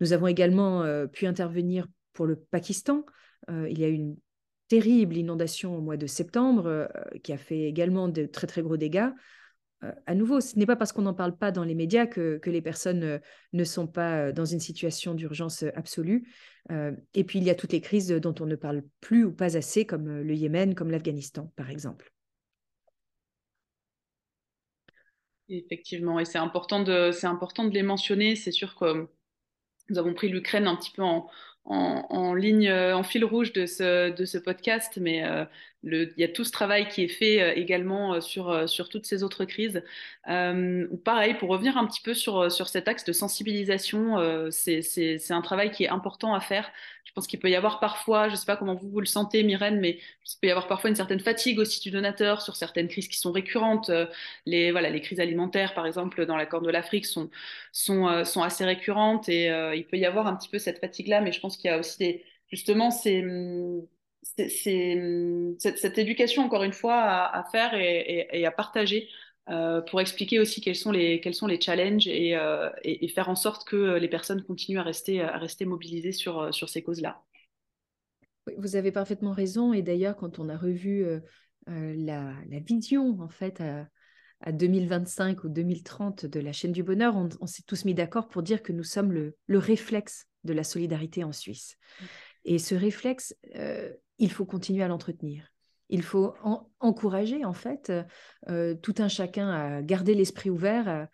Nous 0.00 0.12
avons 0.12 0.26
également 0.26 0.84
pu 1.12 1.26
intervenir 1.26 1.86
pour 2.12 2.26
le 2.26 2.34
Pakistan. 2.34 3.04
il 3.48 3.78
y 3.78 3.84
a 3.84 3.88
eu 3.88 3.92
une 3.92 4.16
terrible 4.66 5.16
inondation 5.16 5.76
au 5.76 5.80
mois 5.80 5.96
de 5.96 6.08
septembre 6.08 6.90
qui 7.22 7.32
a 7.32 7.38
fait 7.38 7.68
également 7.68 8.08
de 8.08 8.26
très 8.26 8.48
très 8.48 8.62
gros 8.62 8.76
dégâts. 8.76 9.10
à 10.06 10.14
nouveau, 10.16 10.40
ce 10.40 10.58
n'est 10.58 10.66
pas 10.66 10.74
parce 10.74 10.90
qu'on 10.90 11.02
n'en 11.02 11.14
parle 11.14 11.36
pas 11.36 11.52
dans 11.52 11.62
les 11.62 11.76
médias 11.76 12.06
que, 12.06 12.38
que 12.38 12.50
les 12.50 12.62
personnes 12.62 13.20
ne 13.52 13.64
sont 13.64 13.86
pas 13.86 14.32
dans 14.32 14.46
une 14.46 14.58
situation 14.58 15.14
d'urgence 15.14 15.62
absolue. 15.76 16.26
et 17.14 17.22
puis, 17.22 17.38
il 17.38 17.44
y 17.44 17.50
a 17.50 17.54
toutes 17.54 17.72
les 17.72 17.80
crises 17.80 18.08
dont 18.08 18.34
on 18.40 18.46
ne 18.46 18.56
parle 18.56 18.82
plus 19.00 19.24
ou 19.24 19.32
pas 19.32 19.56
assez, 19.56 19.86
comme 19.86 20.22
le 20.22 20.34
Yémen, 20.34 20.74
comme 20.74 20.90
l'Afghanistan, 20.90 21.52
par 21.54 21.70
exemple. 21.70 22.11
Effectivement, 25.48 26.18
et 26.20 26.24
c'est 26.24 26.38
important 26.38 26.82
de, 26.82 27.70
les 27.70 27.82
mentionner. 27.82 28.36
C'est 28.36 28.52
sûr 28.52 28.74
que 28.74 29.08
nous 29.90 29.98
avons 29.98 30.14
pris 30.14 30.28
l'Ukraine 30.28 30.66
un 30.66 30.76
petit 30.76 30.92
peu 30.92 31.02
en, 31.64 32.34
ligne, 32.34 32.68
euh, 32.68 32.96
en 32.96 33.02
fil 33.02 33.24
rouge 33.24 33.52
de 33.52 33.66
ce, 33.66 34.38
podcast, 34.38 34.98
mais 35.00 35.24
euh, 35.24 35.44
il 35.84 36.12
y 36.16 36.24
a 36.24 36.28
tout 36.28 36.44
ce 36.44 36.52
travail 36.52 36.88
qui 36.88 37.02
est 37.02 37.08
fait 37.08 37.42
euh, 37.42 37.52
également 37.54 38.20
sur, 38.20 38.66
toutes 38.88 39.06
ces 39.06 39.22
autres 39.22 39.44
crises. 39.44 39.82
pareil, 40.24 41.34
pour 41.34 41.50
revenir 41.50 41.76
un 41.76 41.86
petit 41.86 42.02
peu 42.02 42.14
sur, 42.14 42.50
sur 42.50 42.68
cet 42.68 42.88
axe 42.88 43.04
de 43.04 43.12
sensibilisation, 43.12 44.50
c'est 44.50 45.30
un 45.30 45.42
travail 45.42 45.70
qui 45.70 45.84
est 45.84 45.88
important 45.88 46.34
à 46.34 46.40
faire. 46.40 46.70
Je 47.12 47.14
pense 47.16 47.26
qu'il 47.26 47.40
peut 47.40 47.50
y 47.50 47.56
avoir 47.56 47.78
parfois, 47.78 48.28
je 48.28 48.32
ne 48.32 48.36
sais 48.36 48.46
pas 48.46 48.56
comment 48.56 48.74
vous, 48.74 48.88
vous 48.88 49.00
le 49.00 49.06
sentez, 49.06 49.42
Myrène, 49.42 49.80
mais 49.80 49.98
il 49.98 50.38
peut 50.40 50.46
y 50.48 50.50
avoir 50.50 50.66
parfois 50.66 50.88
une 50.88 50.96
certaine 50.96 51.20
fatigue 51.20 51.58
aussi 51.58 51.80
du 51.80 51.90
donateur 51.90 52.40
sur 52.40 52.56
certaines 52.56 52.88
crises 52.88 53.06
qui 53.06 53.18
sont 53.18 53.32
récurrentes. 53.32 53.90
Les, 54.46 54.70
voilà, 54.72 54.88
les 54.88 55.02
crises 55.02 55.20
alimentaires, 55.20 55.74
par 55.74 55.86
exemple, 55.86 56.24
dans 56.24 56.38
la 56.38 56.46
Corne 56.46 56.64
de 56.64 56.70
l'Afrique, 56.70 57.04
sont, 57.04 57.28
sont, 57.70 58.24
sont 58.24 58.42
assez 58.42 58.64
récurrentes 58.64 59.28
et 59.28 59.48
il 59.76 59.86
peut 59.86 59.98
y 59.98 60.06
avoir 60.06 60.26
un 60.26 60.34
petit 60.36 60.48
peu 60.48 60.58
cette 60.58 60.78
fatigue-là, 60.78 61.20
mais 61.20 61.32
je 61.32 61.40
pense 61.40 61.58
qu'il 61.58 61.70
y 61.70 61.74
a 61.74 61.78
aussi 61.78 62.22
justement 62.50 62.90
c'est 62.90 63.22
cette, 64.22 65.98
éducation, 65.98 66.44
encore 66.44 66.62
une 66.62 66.72
fois, 66.72 66.94
à, 66.94 67.44
faire 67.50 67.74
et, 67.74 68.46
à 68.46 68.50
partager 68.50 69.08
euh, 69.50 69.80
pour 69.82 70.00
expliquer 70.00 70.38
aussi 70.38 70.60
quels 70.60 70.76
sont 70.76 70.92
les, 70.92 71.20
quels 71.20 71.34
sont 71.34 71.46
les 71.46 71.60
challenges 71.60 72.08
euh, 72.08 72.70
et, 72.84 73.08
faire 73.08 73.28
en 73.28 73.34
sorte 73.34 73.66
que 73.66 73.96
les 73.96 74.08
personnes 74.08 74.42
continuent 74.42 74.78
à 74.78 74.84
rester, 74.84 75.20
à 75.20 75.38
rester 75.38 75.64
mobilisées 75.64 76.12
sur, 76.12 76.54
sur 76.54 76.68
ces 76.68 76.82
causes-là. 76.82 77.22
vous 78.56 78.76
avez 78.76 78.92
parfaitement 78.92 79.32
raison. 79.32 79.72
Et 79.72 79.82
d'ailleurs, 79.82 80.16
quand 80.16 80.38
on 80.38 80.48
a 80.48 80.56
revu 80.56 81.04
euh, 81.68 81.94
la, 81.96 82.34
vision, 82.60 83.20
en 83.20 83.28
fait, 83.28 83.60
à, 83.60 84.52
2025 84.52 85.44
ou 85.44 85.48
2030 85.48 86.26
de 86.26 86.40
la 86.40 86.52
chaîne 86.52 86.72
du 86.72 86.82
bonheur, 86.82 87.14
on, 87.16 87.46
s'est 87.46 87.62
tous 87.64 87.84
mis 87.84 87.94
d'accord 87.94 88.28
pour 88.28 88.42
dire 88.42 88.62
que 88.62 88.72
nous 88.72 88.82
sommes 88.82 89.12
le, 89.12 89.36
le 89.46 89.58
réflexe 89.58 90.26
de 90.42 90.52
la 90.52 90.64
solidarité 90.64 91.22
en 91.22 91.32
Suisse. 91.32 91.76
Mm. 92.00 92.04
Et 92.44 92.58
ce 92.58 92.74
réflexe, 92.74 93.36
euh, 93.54 93.92
il 94.18 94.32
faut 94.32 94.44
continuer 94.44 94.82
à 94.82 94.88
l'entretenir. 94.88 95.51
Il 95.92 96.02
faut 96.02 96.34
encourager, 96.80 97.44
en 97.44 97.52
fait, 97.52 97.92
euh, 98.48 98.74
tout 98.74 98.94
un 98.98 99.08
chacun 99.08 99.50
à 99.50 99.82
garder 99.82 100.14
l'esprit 100.14 100.50
ouvert, 100.50 100.88
à, 100.88 101.08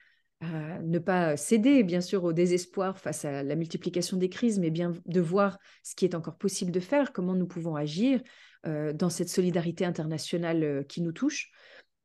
ne 0.83 0.99
pas 1.01 1.37
céder, 1.37 1.83
bien 1.83 2.01
sûr, 2.01 2.23
au 2.23 2.33
désespoir 2.33 2.97
face 2.97 3.25
à 3.25 3.43
la 3.43 3.57
multiplication 3.57 4.17
des 4.17 4.29
crises, 4.29 4.61
mais 4.61 4.71
bien 4.71 4.93
de 5.05 5.21
voir 5.21 5.59
ce 5.83 5.97
qui 5.97 6.05
est 6.05 6.15
encore 6.15 6.39
possible 6.39 6.71
de 6.71 6.79
faire, 6.79 7.13
comment 7.13 7.35
nous 7.35 7.49
pouvons 7.49 7.75
agir 7.75 8.23
euh, 8.67 8.93
dans 8.93 9.11
cette 9.11 9.29
solidarité 9.29 9.85
internationale 9.85 10.85
qui 10.89 11.03
nous 11.03 11.13
touche, 11.13 11.51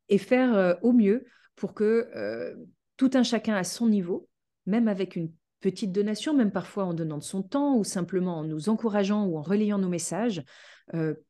et 0.10 0.18
faire 0.18 0.78
au 0.82 0.92
mieux 0.92 1.26
pour 1.56 1.74
que 1.74 2.56
tout 2.98 3.12
un 3.14 3.24
chacun 3.24 3.56
à 3.56 3.64
son 3.64 3.88
niveau 3.88 4.28
même 4.66 4.88
avec 4.88 5.16
une 5.16 5.32
petite 5.64 5.92
donation, 5.92 6.34
même 6.34 6.52
parfois 6.52 6.86
en 6.86 6.94
donnant 6.94 7.18
de 7.18 7.24
son 7.24 7.42
temps 7.42 7.78
ou 7.78 7.84
simplement 7.84 8.40
en 8.40 8.44
nous 8.44 8.70
encourageant 8.70 9.26
ou 9.26 9.38
en 9.38 9.42
relayant 9.42 9.80
nos 9.80 9.90
messages, 9.90 10.44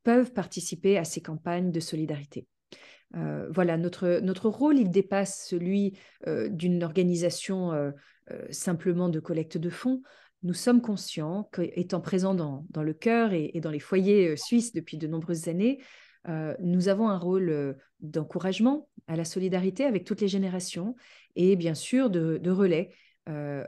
peuvent 0.04 0.34
participer 0.34 0.98
à 0.98 1.04
ces 1.04 1.22
campagnes 1.22 1.72
de 1.72 1.80
solidarité. 1.80 2.48
voilà, 3.14 3.78
notre, 3.78 4.20
notre 4.22 4.50
rôle, 4.50 4.78
il 4.78 4.90
dépasse 4.90 5.46
celui 5.48 5.98
d'une 6.26 6.84
organisation 6.84 7.94
simplement 8.50 9.10
de 9.10 9.20
collecte 9.20 9.58
de 9.58 9.70
fonds 9.70 10.02
nous 10.44 10.54
sommes 10.54 10.82
conscients 10.82 11.50
qu'étant 11.54 12.02
présents 12.02 12.36
dans, 12.36 12.66
dans, 12.70 12.84
le 12.84 12.94
cœur 12.94 13.34
et, 13.34 13.60
dans 13.62 13.72
les 13.72 13.80
foyers 13.80 14.30
euh, 14.30 14.36
suisses 14.36 14.74
depuis 14.74 14.98
de 14.98 15.08
nombreuses 15.08 15.48
années, 15.48 15.82
euh, 16.28 16.54
nous 16.60 16.90
avons 16.90 17.10
un 17.10 17.18
rôle 17.18 17.50
euh, 17.50 17.74
d'encouragement 18.02 18.90
à 19.08 19.16
la 19.16 19.26
solidarité 19.26 19.86
avec 19.86 20.04
toutes 20.04 20.22
les 20.22 20.28
générations 20.28 20.96
et 21.36 21.56
bien 21.56 21.74
sûr 21.74 22.10
de, 22.10 22.50
relais 22.50 22.94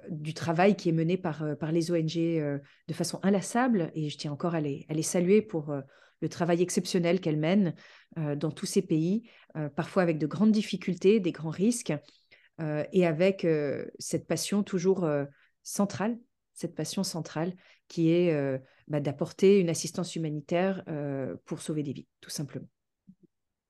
du 0.10 0.34
travail 0.34 0.76
qui 0.76 0.90
est 0.90 0.94
mené 0.94 1.18
par, 1.18 1.44
par 1.58 1.72
les 1.72 1.92
ONG 1.92 2.16
de 2.16 2.94
façon 2.94 3.20
inlassable. 3.24 3.92
Et 3.96 4.10
je 4.10 4.18
tiens 4.18 4.32
encore 4.32 4.56
à 4.56 4.62
les, 4.62 4.86
à 4.90 4.94
les 4.94 5.04
saluer 5.04 5.42
pour 5.42 5.74
le 6.22 6.30
travail 6.30 6.62
exceptionnel 6.62 7.22
qu'elles 7.22 7.38
mènent 7.38 7.74
dans 8.18 8.52
tous 8.52 8.66
ces 8.66 8.82
pays, 8.82 9.30
parfois 9.76 10.04
avec 10.04 10.18
de 10.18 10.28
grandes 10.28 10.52
difficultés, 10.52 11.22
des 11.22 11.32
grands 11.32 11.50
risques, 11.50 11.94
et 12.92 13.06
avec 13.06 13.48
cette 13.98 14.28
passion 14.28 14.62
toujours 14.62 15.10
centrale 15.64 16.18
cette 16.56 16.74
passion 16.74 17.04
centrale 17.04 17.54
qui 17.88 18.12
est 18.12 18.34
euh, 18.34 18.58
bah, 18.88 19.00
d'apporter 19.00 19.60
une 19.60 19.70
assistance 19.70 20.16
humanitaire 20.16 20.84
euh, 20.88 21.36
pour 21.46 21.62
sauver 21.62 21.84
des 21.84 21.94
vies, 21.94 22.08
tout 22.22 22.32
simplement. 22.32 22.68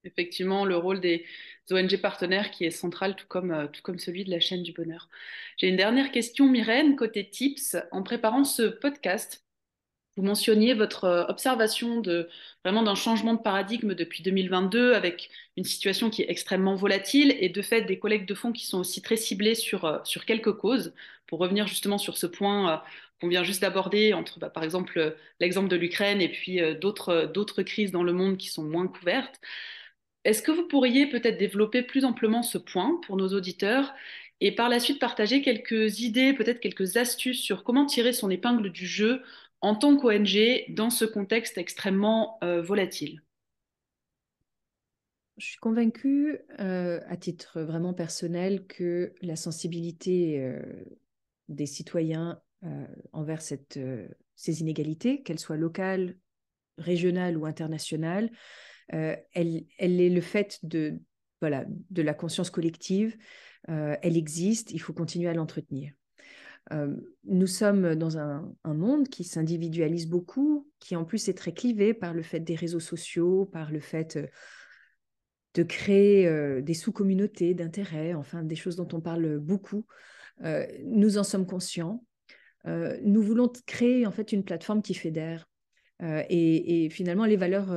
Effectivement, 0.06 0.64
le 0.64 0.76
rôle 0.76 1.00
des 1.00 1.24
ONG 1.70 1.96
partenaires 2.00 2.50
qui 2.50 2.64
est 2.64 2.70
central, 2.70 3.16
tout 3.16 3.26
comme, 3.28 3.50
euh, 3.50 3.66
tout 3.66 3.82
comme 3.82 3.98
celui 3.98 4.24
de 4.24 4.30
la 4.30 4.40
chaîne 4.40 4.62
du 4.62 4.72
bonheur. 4.72 5.08
J'ai 5.56 5.68
une 5.68 5.76
dernière 5.76 6.10
question, 6.12 6.46
Myrène, 6.48 6.96
côté 6.96 7.28
tips. 7.28 7.76
En 7.90 8.02
préparant 8.02 8.44
ce 8.44 8.62
podcast, 8.62 9.44
vous 10.16 10.22
mentionniez 10.22 10.74
votre 10.74 11.04
euh, 11.04 11.24
observation 11.26 12.00
de 12.00 12.28
vraiment 12.64 12.82
d'un 12.82 12.94
changement 12.94 13.34
de 13.34 13.40
paradigme 13.40 13.94
depuis 13.94 14.22
2022 14.22 14.94
avec 14.94 15.30
une 15.56 15.64
situation 15.64 16.08
qui 16.10 16.22
est 16.22 16.30
extrêmement 16.30 16.74
volatile 16.76 17.36
et 17.38 17.48
de 17.48 17.62
fait 17.62 17.82
des 17.82 17.98
collègues 17.98 18.26
de 18.26 18.34
fonds 18.34 18.52
qui 18.52 18.66
sont 18.66 18.78
aussi 18.78 19.02
très 19.02 19.16
ciblés 19.16 19.54
sur, 19.54 19.84
euh, 19.84 19.98
sur 20.04 20.24
quelques 20.24 20.52
causes. 20.56 20.94
Pour 21.26 21.40
revenir 21.40 21.66
justement 21.66 21.98
sur 21.98 22.16
ce 22.16 22.26
point 22.26 22.84
qu'on 23.20 23.26
vient 23.26 23.42
juste 23.42 23.60
d'aborder 23.62 24.14
entre 24.14 24.38
bah, 24.38 24.48
par 24.48 24.62
exemple 24.62 25.16
l'exemple 25.40 25.68
de 25.68 25.74
l'Ukraine 25.74 26.20
et 26.20 26.28
puis 26.28 26.60
d'autres 26.80 27.24
d'autres 27.34 27.64
crises 27.64 27.90
dans 27.90 28.04
le 28.04 28.12
monde 28.12 28.36
qui 28.36 28.46
sont 28.46 28.62
moins 28.62 28.86
couvertes. 28.86 29.40
Est-ce 30.26 30.42
que 30.42 30.50
vous 30.50 30.66
pourriez 30.66 31.08
peut-être 31.08 31.38
développer 31.38 31.84
plus 31.84 32.04
amplement 32.04 32.42
ce 32.42 32.58
point 32.58 33.00
pour 33.06 33.16
nos 33.16 33.28
auditeurs 33.28 33.94
et 34.40 34.52
par 34.52 34.68
la 34.68 34.80
suite 34.80 34.98
partager 34.98 35.40
quelques 35.40 36.00
idées, 36.00 36.32
peut-être 36.32 36.58
quelques 36.58 36.96
astuces 36.96 37.40
sur 37.40 37.62
comment 37.62 37.86
tirer 37.86 38.12
son 38.12 38.28
épingle 38.28 38.72
du 38.72 38.88
jeu 38.88 39.22
en 39.60 39.76
tant 39.76 39.96
qu'ONG 39.96 40.64
dans 40.70 40.90
ce 40.90 41.04
contexte 41.04 41.58
extrêmement 41.58 42.40
euh, 42.42 42.60
volatile? 42.60 43.22
Je 45.36 45.46
suis 45.46 45.58
convaincue, 45.58 46.38
euh, 46.58 46.98
à 47.06 47.16
titre 47.16 47.60
vraiment 47.60 47.94
personnel, 47.94 48.66
que 48.66 49.14
la 49.22 49.36
sensibilité 49.36 50.40
euh, 50.40 50.60
des 51.48 51.66
citoyens 51.66 52.40
envers 53.12 53.42
ces 53.42 54.60
inégalités, 54.60 55.22
qu'elles 55.22 55.38
soient 55.38 55.56
locales, 55.56 56.16
régionales 56.78 57.36
ou 57.36 57.46
internationales, 57.46 58.32
elle, 58.88 59.64
elle, 59.78 60.00
est 60.00 60.10
le 60.10 60.20
fait 60.20 60.58
de, 60.62 61.00
voilà, 61.40 61.64
de 61.90 62.02
la 62.02 62.14
conscience 62.14 62.50
collective. 62.50 63.16
elle 63.68 64.16
existe, 64.16 64.70
il 64.72 64.78
faut 64.78 64.92
continuer 64.92 65.28
à 65.28 65.34
l'entretenir. 65.34 65.92
Euh, 66.72 66.96
nous 67.24 67.46
sommes 67.46 67.94
dans 67.94 68.18
un, 68.18 68.52
monde 68.64 69.08
qui 69.08 69.24
s'individualise 69.24 70.08
beaucoup, 70.08 70.68
qui 70.80 70.96
en 70.96 71.04
plus 71.04 71.28
est 71.28 71.38
très 71.38 71.52
clivé 71.52 71.94
par 71.94 72.12
le 72.12 72.22
fait 72.22 72.40
des 72.40 72.56
réseaux 72.56 72.80
sociaux, 72.80 73.46
par 73.46 73.70
le 73.70 73.80
fait 73.80 74.16
euh, 74.16 74.26
de 75.54 75.62
créer 75.62 76.26
euh, 76.26 76.60
des 76.60 76.74
sous-communautés 76.74 77.54
d'intérêt, 77.54 78.14
enfin 78.14 78.42
des 78.42 78.56
choses 78.56 78.76
dont 78.76 78.88
on 78.92 79.00
parle 79.00 79.38
beaucoup. 79.38 79.86
nous 80.84 81.18
en 81.18 81.24
sommes 81.24 81.46
conscients. 81.46 82.04
nous 82.64 83.22
voulons 83.22 83.50
créer 83.64 84.06
en 84.06 84.12
fait 84.12 84.32
une 84.32 84.44
plateforme 84.44 84.82
qui 84.82 84.94
fédère. 84.94 85.48
Et, 86.28 86.88
finalement, 86.90 87.24
les 87.24 87.38
valeurs 87.38 87.72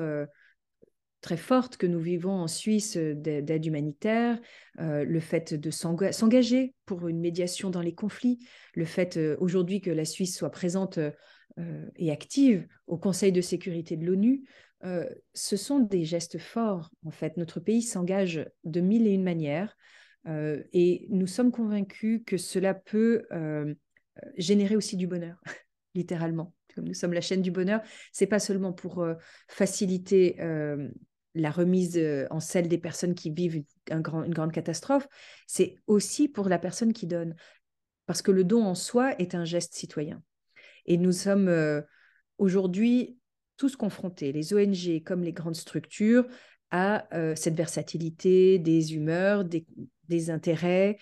très 1.22 1.38
forte 1.38 1.78
que 1.78 1.88
nous 1.88 2.00
vivons 2.00 2.32
en 2.32 2.48
Suisse 2.48 2.98
euh, 2.98 3.14
d'aide 3.14 3.66
humanitaire, 3.66 4.40
euh, 4.80 5.04
le 5.04 5.20
fait 5.20 5.54
de 5.54 5.70
s'engager 5.72 6.74
pour 6.86 7.08
une 7.08 7.20
médiation 7.20 7.70
dans 7.70 7.82
les 7.82 7.94
conflits, 7.94 8.40
le 8.74 8.86
fait 8.86 9.18
euh, 9.18 9.36
aujourd'hui 9.40 9.82
que 9.82 9.92
la 9.92 10.06
Suisse 10.06 10.38
soit 10.38 10.52
présente 10.52 11.00
et 11.98 12.10
active 12.10 12.66
au 12.88 12.98
Conseil 12.98 13.34
de 13.34 13.42
sécurité 13.42 13.98
de 13.98 14.06
l'ONU, 14.06 14.46
ce 15.34 15.58
sont 15.58 15.80
des 15.80 16.06
gestes 16.06 16.38
forts. 16.38 16.90
En 17.04 17.12
fait, 17.12 17.36
notre 17.36 17.60
pays 17.60 17.82
s'engage 17.82 18.50
de 18.64 18.80
mille 18.80 19.06
et 19.08 19.12
une 19.12 19.24
manières 19.24 19.76
et 20.26 21.06
nous 21.10 21.28
sommes 21.28 21.52
convaincus 21.52 22.22
que 22.26 22.38
cela 22.38 22.74
peut 22.74 23.26
générer 24.38 24.78
aussi 24.78 24.96
du 24.96 25.06
bonheur, 25.06 25.42
littéralement 25.96 26.54
comme 26.76 26.86
nous 26.86 26.94
sommes 26.94 27.14
la 27.14 27.20
chaîne 27.20 27.42
du 27.42 27.52
bonheur, 27.52 27.82
c'est 28.14 28.28
pas 28.28 28.40
seulement 28.40 28.72
pour 28.72 29.06
faciliter 29.50 30.38
la 31.36 31.52
remise 31.52 31.98
euh, 31.98 32.28
en 32.32 32.40
selle 32.40 32.68
des 32.68 32.78
personnes 32.78 33.16
qui 33.16 33.30
vivent 33.30 33.64
une 33.90 34.02
grande 34.02 34.52
catastrophe, 34.52 35.08
c'est 35.48 35.76
aussi 35.88 36.28
pour 36.28 36.50
la 36.50 36.60
personne 36.60 36.94
qui 36.94 37.08
donne. 37.08 37.36
Parce 38.06 38.22
que 38.22 38.32
le 38.32 38.44
don 38.44 38.64
en 38.64 38.76
soi 38.76 39.14
est 39.20 39.36
un 39.36 39.46
geste 39.46 39.74
citoyen. 39.76 40.24
Et 40.86 40.98
nous 40.98 41.12
sommes 41.12 41.48
euh, 41.48 41.82
aujourd'hui 42.38 43.18
tous 43.58 43.76
confrontés, 43.76 44.32
les 44.32 44.54
ONG 44.54 45.04
comme 45.04 45.24
les 45.24 45.34
grandes 45.34 45.56
structures, 45.56 46.26
à 46.72 47.14
euh, 47.16 47.36
cette 47.36 47.56
versatilité 47.56 48.60
des 48.60 48.94
humeurs, 48.96 49.44
des, 49.44 50.30
intérêts, 50.30 50.98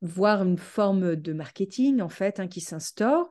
voire 0.00 0.42
une 0.42 0.58
forme 0.58 1.16
de 1.16 1.32
marketing 1.32 2.00
en 2.00 2.08
fait 2.08 2.38
hein, 2.38 2.46
qui 2.46 2.60
s'instaure 2.60 3.30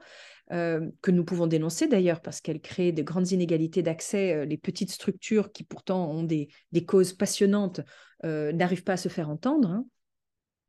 que 0.50 1.12
nous 1.12 1.26
pouvons 1.26 1.48
dénoncer 1.48 1.88
d'ailleurs 1.88 2.22
parce 2.22 2.42
qu'elle 2.42 2.62
crée 2.62 2.92
de 2.92 3.02
grandes 3.02 3.32
inégalités 3.32 3.82
d'accès. 3.82 4.46
Les 4.46 4.58
petites 4.58 4.92
structures 4.92 5.52
qui 5.52 5.64
pourtant 5.64 6.12
ont 6.12 6.24
des, 6.24 6.50
causes 6.86 7.14
passionnantes 7.14 7.82
n'arrivent 8.24 8.84
pas 8.84 8.94
à 8.94 8.98
se 8.98 9.10
faire 9.10 9.30
entendre. 9.30 9.70
Hein. 9.70 9.86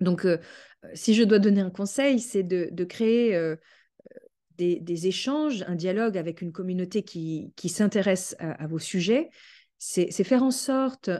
Donc, 0.00 0.26
si 0.94 1.14
je 1.14 1.22
dois 1.22 1.38
donner 1.38 1.60
un 1.60 1.70
conseil, 1.70 2.20
c'est 2.20 2.42
de, 2.42 2.84
créer 2.84 3.56
des, 4.56 5.06
échanges, 5.06 5.64
un 5.66 5.74
dialogue 5.74 6.16
avec 6.16 6.40
une 6.40 6.52
communauté 6.52 7.02
qui, 7.02 7.52
s'intéresse 7.68 8.36
à, 8.38 8.66
vos 8.66 8.78
sujets. 8.78 9.28
C'est 9.78 10.24
faire 10.24 10.42
en 10.42 10.50
sorte 10.50 11.10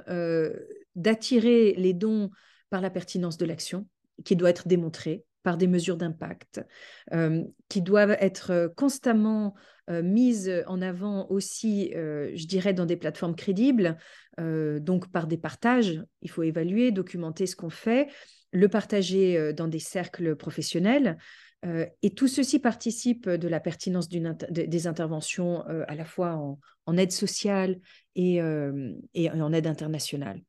d'attirer 0.95 1.75
les 1.77 1.93
dons 1.93 2.31
par 2.71 2.81
la 2.81 2.91
pertinence 2.91 3.37
de 3.37 3.47
l'action 3.47 3.87
qui 4.25 4.37
doit 4.37 4.51
être 4.51 4.69
démontrée 4.69 5.25
par 5.45 5.59
des 5.59 5.69
mesures 5.69 5.97
d'impact, 5.97 6.65
euh, 7.13 7.45
qui 7.69 7.83
doivent 7.83 8.17
être 8.19 8.51
euh, 8.51 8.69
constamment 8.69 9.55
euh, 9.91 10.03
mises 10.03 10.65
en 10.67 10.81
avant 10.83 11.29
aussi, 11.31 11.93
je 11.95 12.47
dirais, 12.47 12.73
dans 12.73 12.87
des 12.87 12.97
plateformes 12.97 13.37
crédibles, 13.37 13.99
donc 14.39 15.13
par 15.13 15.27
des 15.27 15.37
partages. 15.37 16.03
Il 16.23 16.31
faut 16.31 16.43
évaluer, 16.43 16.91
documenter 16.91 17.47
ce 17.47 17.55
qu'on 17.55 17.69
fait, 17.69 18.09
le 18.53 18.69
partager 18.69 19.53
dans 19.53 19.69
des 19.69 19.79
cercles 19.79 20.37
professionnels. 20.37 21.19
et 22.03 22.11
tout 22.17 22.29
ceci 22.29 22.59
participe 22.59 23.29
de 23.29 23.49
la 23.49 23.61
pertinence 23.61 24.09
des 24.09 24.87
interventions 24.87 25.63
à 25.87 25.95
la 25.95 26.07
fois 26.07 26.59
en, 26.87 26.97
aide 26.97 27.13
sociale 27.13 27.79
et, 28.17 28.41
et 29.15 29.31
en 29.31 29.53
aide 29.53 29.67
internationale. 29.67 30.41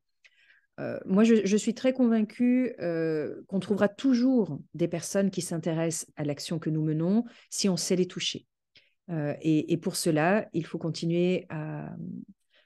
Euh, 0.79 0.99
moi, 1.05 1.23
je, 1.23 1.57
suis 1.57 1.73
très 1.73 1.93
convaincue 1.93 2.73
euh, 2.81 3.41
qu'on 3.47 3.59
trouvera 3.59 3.87
toujours 3.87 4.59
des 4.73 4.87
personnes 4.87 5.31
qui 5.31 5.41
s'intéressent 5.41 6.11
à 6.17 6.25
l'action 6.25 6.59
que 6.59 6.69
nous 6.69 6.83
menons 6.83 7.23
si 7.49 7.69
on 7.69 7.77
sait 7.77 7.95
les 7.95 8.07
toucher. 8.07 8.45
Euh, 9.09 9.33
et, 9.41 9.77
pour 9.77 9.95
cela, 9.95 10.49
il 10.53 10.65
faut 10.65 10.77
continuer 10.77 11.45
à, 11.49 11.95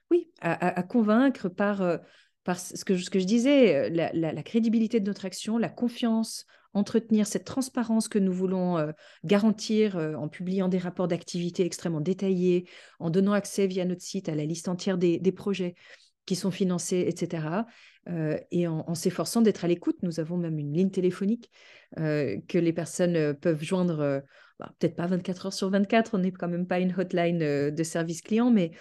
oui, 0.09 0.31
à, 0.41 0.81
convaincre 0.83 1.49
par, 1.49 1.99
par 2.43 2.59
ce, 2.59 2.83
que, 2.83 2.97
ce 2.97 3.09
que 3.09 3.19
je 3.19 3.25
disais, 3.25 3.89
la, 3.89 4.43
crédibilité 4.43 4.99
de 4.99 5.05
notre 5.05 5.25
action, 5.25 5.57
la 5.57 5.69
confiance, 5.69 6.45
entretenir 6.73 7.27
cette 7.27 7.45
transparence 7.45 8.07
que 8.07 8.19
nous 8.19 8.31
voulons 8.31 8.91
garantir 9.23 9.97
en 9.97 10.29
publiant 10.29 10.69
des 10.69 10.77
rapports 10.77 11.09
d'activité 11.09 11.63
extrêmement 11.65 12.01
détaillés, 12.01 12.67
en 12.99 13.11
donnant 13.11 13.33
accès 13.33 13.67
via 13.67 13.85
notre 13.85 14.01
site 14.01 14.29
à 14.29 14.35
la 14.35 14.45
liste 14.45 14.67
entière 14.67 14.97
des, 14.97 15.19
des 15.19 15.31
projets 15.33 15.75
qui 16.25 16.35
sont 16.35 16.51
financés, 16.51 17.05
etc. 17.07 17.65
Euh, 18.07 18.39
et 18.51 18.67
en, 18.67 18.95
s'efforçant 18.95 19.41
d'être 19.41 19.65
à 19.65 19.67
l'écoute. 19.67 19.97
Nous 20.01 20.19
avons 20.19 20.37
même 20.37 20.57
une 20.57 20.73
ligne 20.73 20.89
téléphonique 20.89 21.51
euh, 21.99 22.37
que 22.47 22.57
les 22.57 22.73
personnes 22.73 23.15
euh, 23.15 23.33
peuvent 23.33 23.63
joindre, 23.63 24.23
bah, 24.59 24.73
peut-être 24.79 24.95
pas 24.95 25.05
24 25.05 25.47
heures 25.47 25.53
sur 25.53 25.69
24, 25.69 26.15
on 26.15 26.19
n'est 26.19 26.31
quand 26.31 26.47
même 26.47 26.65
pas 26.65 26.79
une 26.79 26.93
hotline 26.97 27.71
de 27.71 27.83
service 27.83 28.21
client, 28.21 28.51
mais 28.51 28.71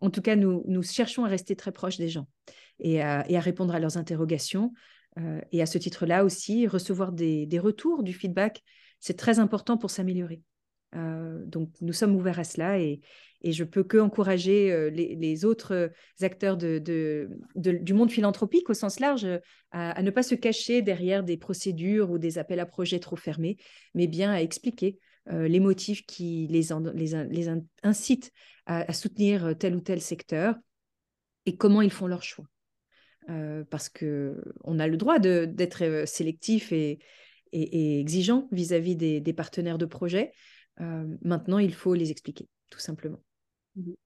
en 0.00 0.10
tout 0.10 0.20
cas, 0.20 0.36
nous, 0.36 0.82
cherchons 0.82 1.24
à 1.24 1.28
rester 1.28 1.56
très 1.56 1.72
proches 1.72 1.96
des 1.96 2.08
gens 2.08 2.28
et 2.78 3.00
à 3.00 3.40
répondre 3.40 3.74
à 3.74 3.78
leurs 3.78 3.96
interrogations. 3.96 4.72
et 5.52 5.62
à 5.62 5.66
ce 5.66 5.78
titre-là 5.78 6.24
aussi, 6.24 6.66
recevoir 6.66 7.12
des, 7.12 7.58
retours, 7.58 8.02
du 8.02 8.12
feedback, 8.12 8.62
c'est 9.00 9.16
très 9.16 9.38
important 9.38 9.78
pour 9.78 9.90
s'améliorer. 9.90 10.42
Donc, 10.92 11.70
nous 11.80 11.92
sommes 11.92 12.14
ouverts 12.14 12.38
à 12.38 12.44
cela 12.44 12.78
et, 12.78 13.00
et 13.46 13.52
je 13.52 13.64
peux 13.64 13.84
que 13.84 13.98
encourager 13.98 14.72
euh, 14.72 14.90
les, 14.90 15.44
autres 15.44 15.72
euh, 15.72 15.88
acteurs 16.20 16.56
du 16.56 17.94
monde 17.94 18.10
philanthropique 18.10 18.68
au 18.70 18.74
sens 18.74 18.98
large 18.98 19.24
euh, 19.24 19.38
à, 19.70 20.02
ne 20.02 20.10
pas 20.10 20.22
se 20.22 20.34
cacher 20.34 20.82
derrière 20.82 21.22
des 21.22 21.36
procédures 21.36 22.10
ou 22.10 22.18
des 22.18 22.38
appels 22.38 22.60
à 22.60 22.66
projets 22.66 22.98
trop 22.98 23.16
fermés, 23.16 23.56
mais 23.94 24.06
bien 24.06 24.32
à 24.32 24.40
expliquer 24.40 24.98
les 25.28 25.58
motifs 25.58 26.06
qui 26.06 26.46
les, 26.46 26.72
incitent 27.82 28.32
à, 28.66 28.92
soutenir 28.92 29.56
tel 29.58 29.74
ou 29.74 29.80
tel 29.80 30.00
secteur 30.00 30.54
et 31.46 31.56
comment 31.56 31.82
ils 31.82 31.90
font 31.90 32.06
leur 32.06 32.22
choix. 32.22 32.46
parce 33.68 33.88
qu'on 33.88 34.78
a 34.78 34.86
le 34.86 34.96
droit 34.96 35.18
d'être 35.18 36.04
sélectif 36.06 36.70
et, 36.70 37.00
et, 37.50 37.98
exigeant 37.98 38.46
vis-à-vis 38.52 38.94
des, 38.94 39.20
des, 39.20 39.32
partenaires 39.32 39.78
de 39.78 39.86
projet. 39.86 40.32
Maintenant, 40.78 41.58
il 41.58 41.74
faut 41.74 41.94
les 41.94 42.10
expliquer, 42.10 42.48
tout 42.70 42.80
simplement. 42.80 43.20
Mhm. 43.76 43.96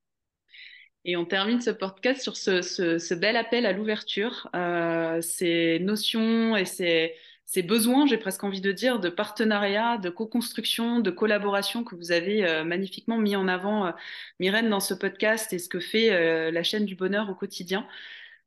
Et 1.04 1.16
on 1.16 1.24
termine 1.24 1.60
ce 1.60 1.70
podcast 1.70 2.20
sur 2.20 2.36
ce, 2.36 3.14
bel 3.14 3.36
appel 3.36 3.64
à 3.64 3.72
l'ouverture, 3.72 4.50
euh, 4.54 5.20
ces 5.22 5.78
notions 5.80 6.56
et 6.56 6.66
ces, 6.66 7.14
besoins, 7.62 8.06
j'ai 8.06 8.18
presque 8.18 8.44
envie 8.44 8.60
de 8.60 8.70
dire, 8.70 9.00
de 9.00 9.08
partenariat, 9.08 9.96
de 9.96 10.10
co-construction, 10.10 11.00
de 11.00 11.10
collaboration 11.10 11.84
que 11.84 11.94
vous 11.94 12.12
avez 12.12 12.46
euh, 12.46 12.64
magnifiquement 12.64 13.16
mis 13.16 13.34
en 13.34 13.48
avant, 13.48 13.86
euh, 13.86 13.92
Myrène, 14.40 14.68
dans 14.68 14.80
ce 14.80 14.92
podcast 14.92 15.52
et 15.54 15.58
ce 15.58 15.68
que 15.70 15.80
fait 15.80 16.50
la 16.52 16.62
chaîne 16.62 16.84
du 16.84 16.96
bonheur 16.96 17.30
au 17.30 17.34
quotidien. 17.34 17.86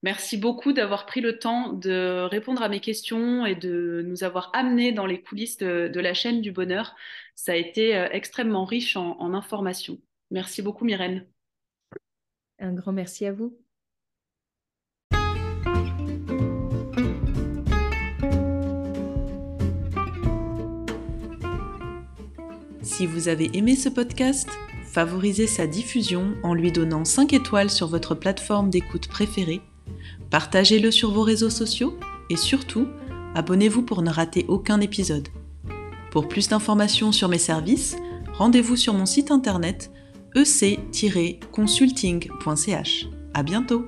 Merci 0.04 0.38
beaucoup 0.38 0.74
d'avoir 0.74 1.06
pris 1.06 1.22
le 1.22 1.40
temps 1.40 1.72
de 1.72 2.28
répondre 2.30 2.62
à 2.62 2.70
mes 2.70 2.82
questions 2.82 3.46
et 3.46 3.56
de 3.56 4.04
nous 4.06 4.24
avoir 4.24 4.52
amenés 4.54 4.92
dans 4.92 5.06
les 5.06 5.22
coulisses 5.22 5.58
de, 5.58 6.00
la 6.00 6.14
chaîne 6.14 6.42
du 6.42 6.52
bonheur. 6.52 6.96
Ça 7.36 7.54
a 7.54 7.56
été 7.56 7.94
extrêmement 8.12 8.66
riche 8.66 8.98
en 8.98 9.34
informations. 9.34 9.98
Merci 10.30 10.62
beaucoup, 10.62 10.84
Myrène. 10.84 11.26
Un 12.60 12.74
grand 12.74 12.92
merci 12.92 13.26
à 13.26 13.32
vous. 13.32 13.58
Si 22.82 23.08
vous 23.08 23.28
avez 23.28 23.50
aimé 23.58 23.76
ce 23.76 23.90
podcast, 23.90 24.50
favorisez 24.86 25.48
sa 25.48 25.66
diffusion 25.66 26.36
en 26.44 26.54
lui 26.54 26.72
donnant 26.72 27.06
5 27.06 27.34
étoiles 27.34 27.70
sur 27.70 27.88
votre 27.88 28.14
plateforme 28.14 28.70
d'écoute 28.70 29.08
préférée, 29.08 29.62
partagez-le 30.30 30.92
sur 30.92 31.12
vos 31.12 31.24
réseaux 31.24 31.50
sociaux 31.50 31.98
et 32.30 32.38
surtout, 32.38 32.88
abonnez-vous 33.36 33.84
pour 33.84 34.02
ne 34.02 34.10
rater 34.10 34.46
aucun 34.48 34.80
épisode. 34.82 35.28
Pour 36.12 36.28
plus 36.28 36.50
d'informations 36.50 37.12
sur 37.12 37.30
mes 37.30 37.38
services, 37.38 37.96
rendez-vous 38.34 38.76
sur 38.76 38.94
mon 38.94 39.06
site 39.06 39.32
internet 39.32 39.92
ec-consulting.ch. 40.36 43.08
À 43.34 43.44
bientôt! 43.44 43.88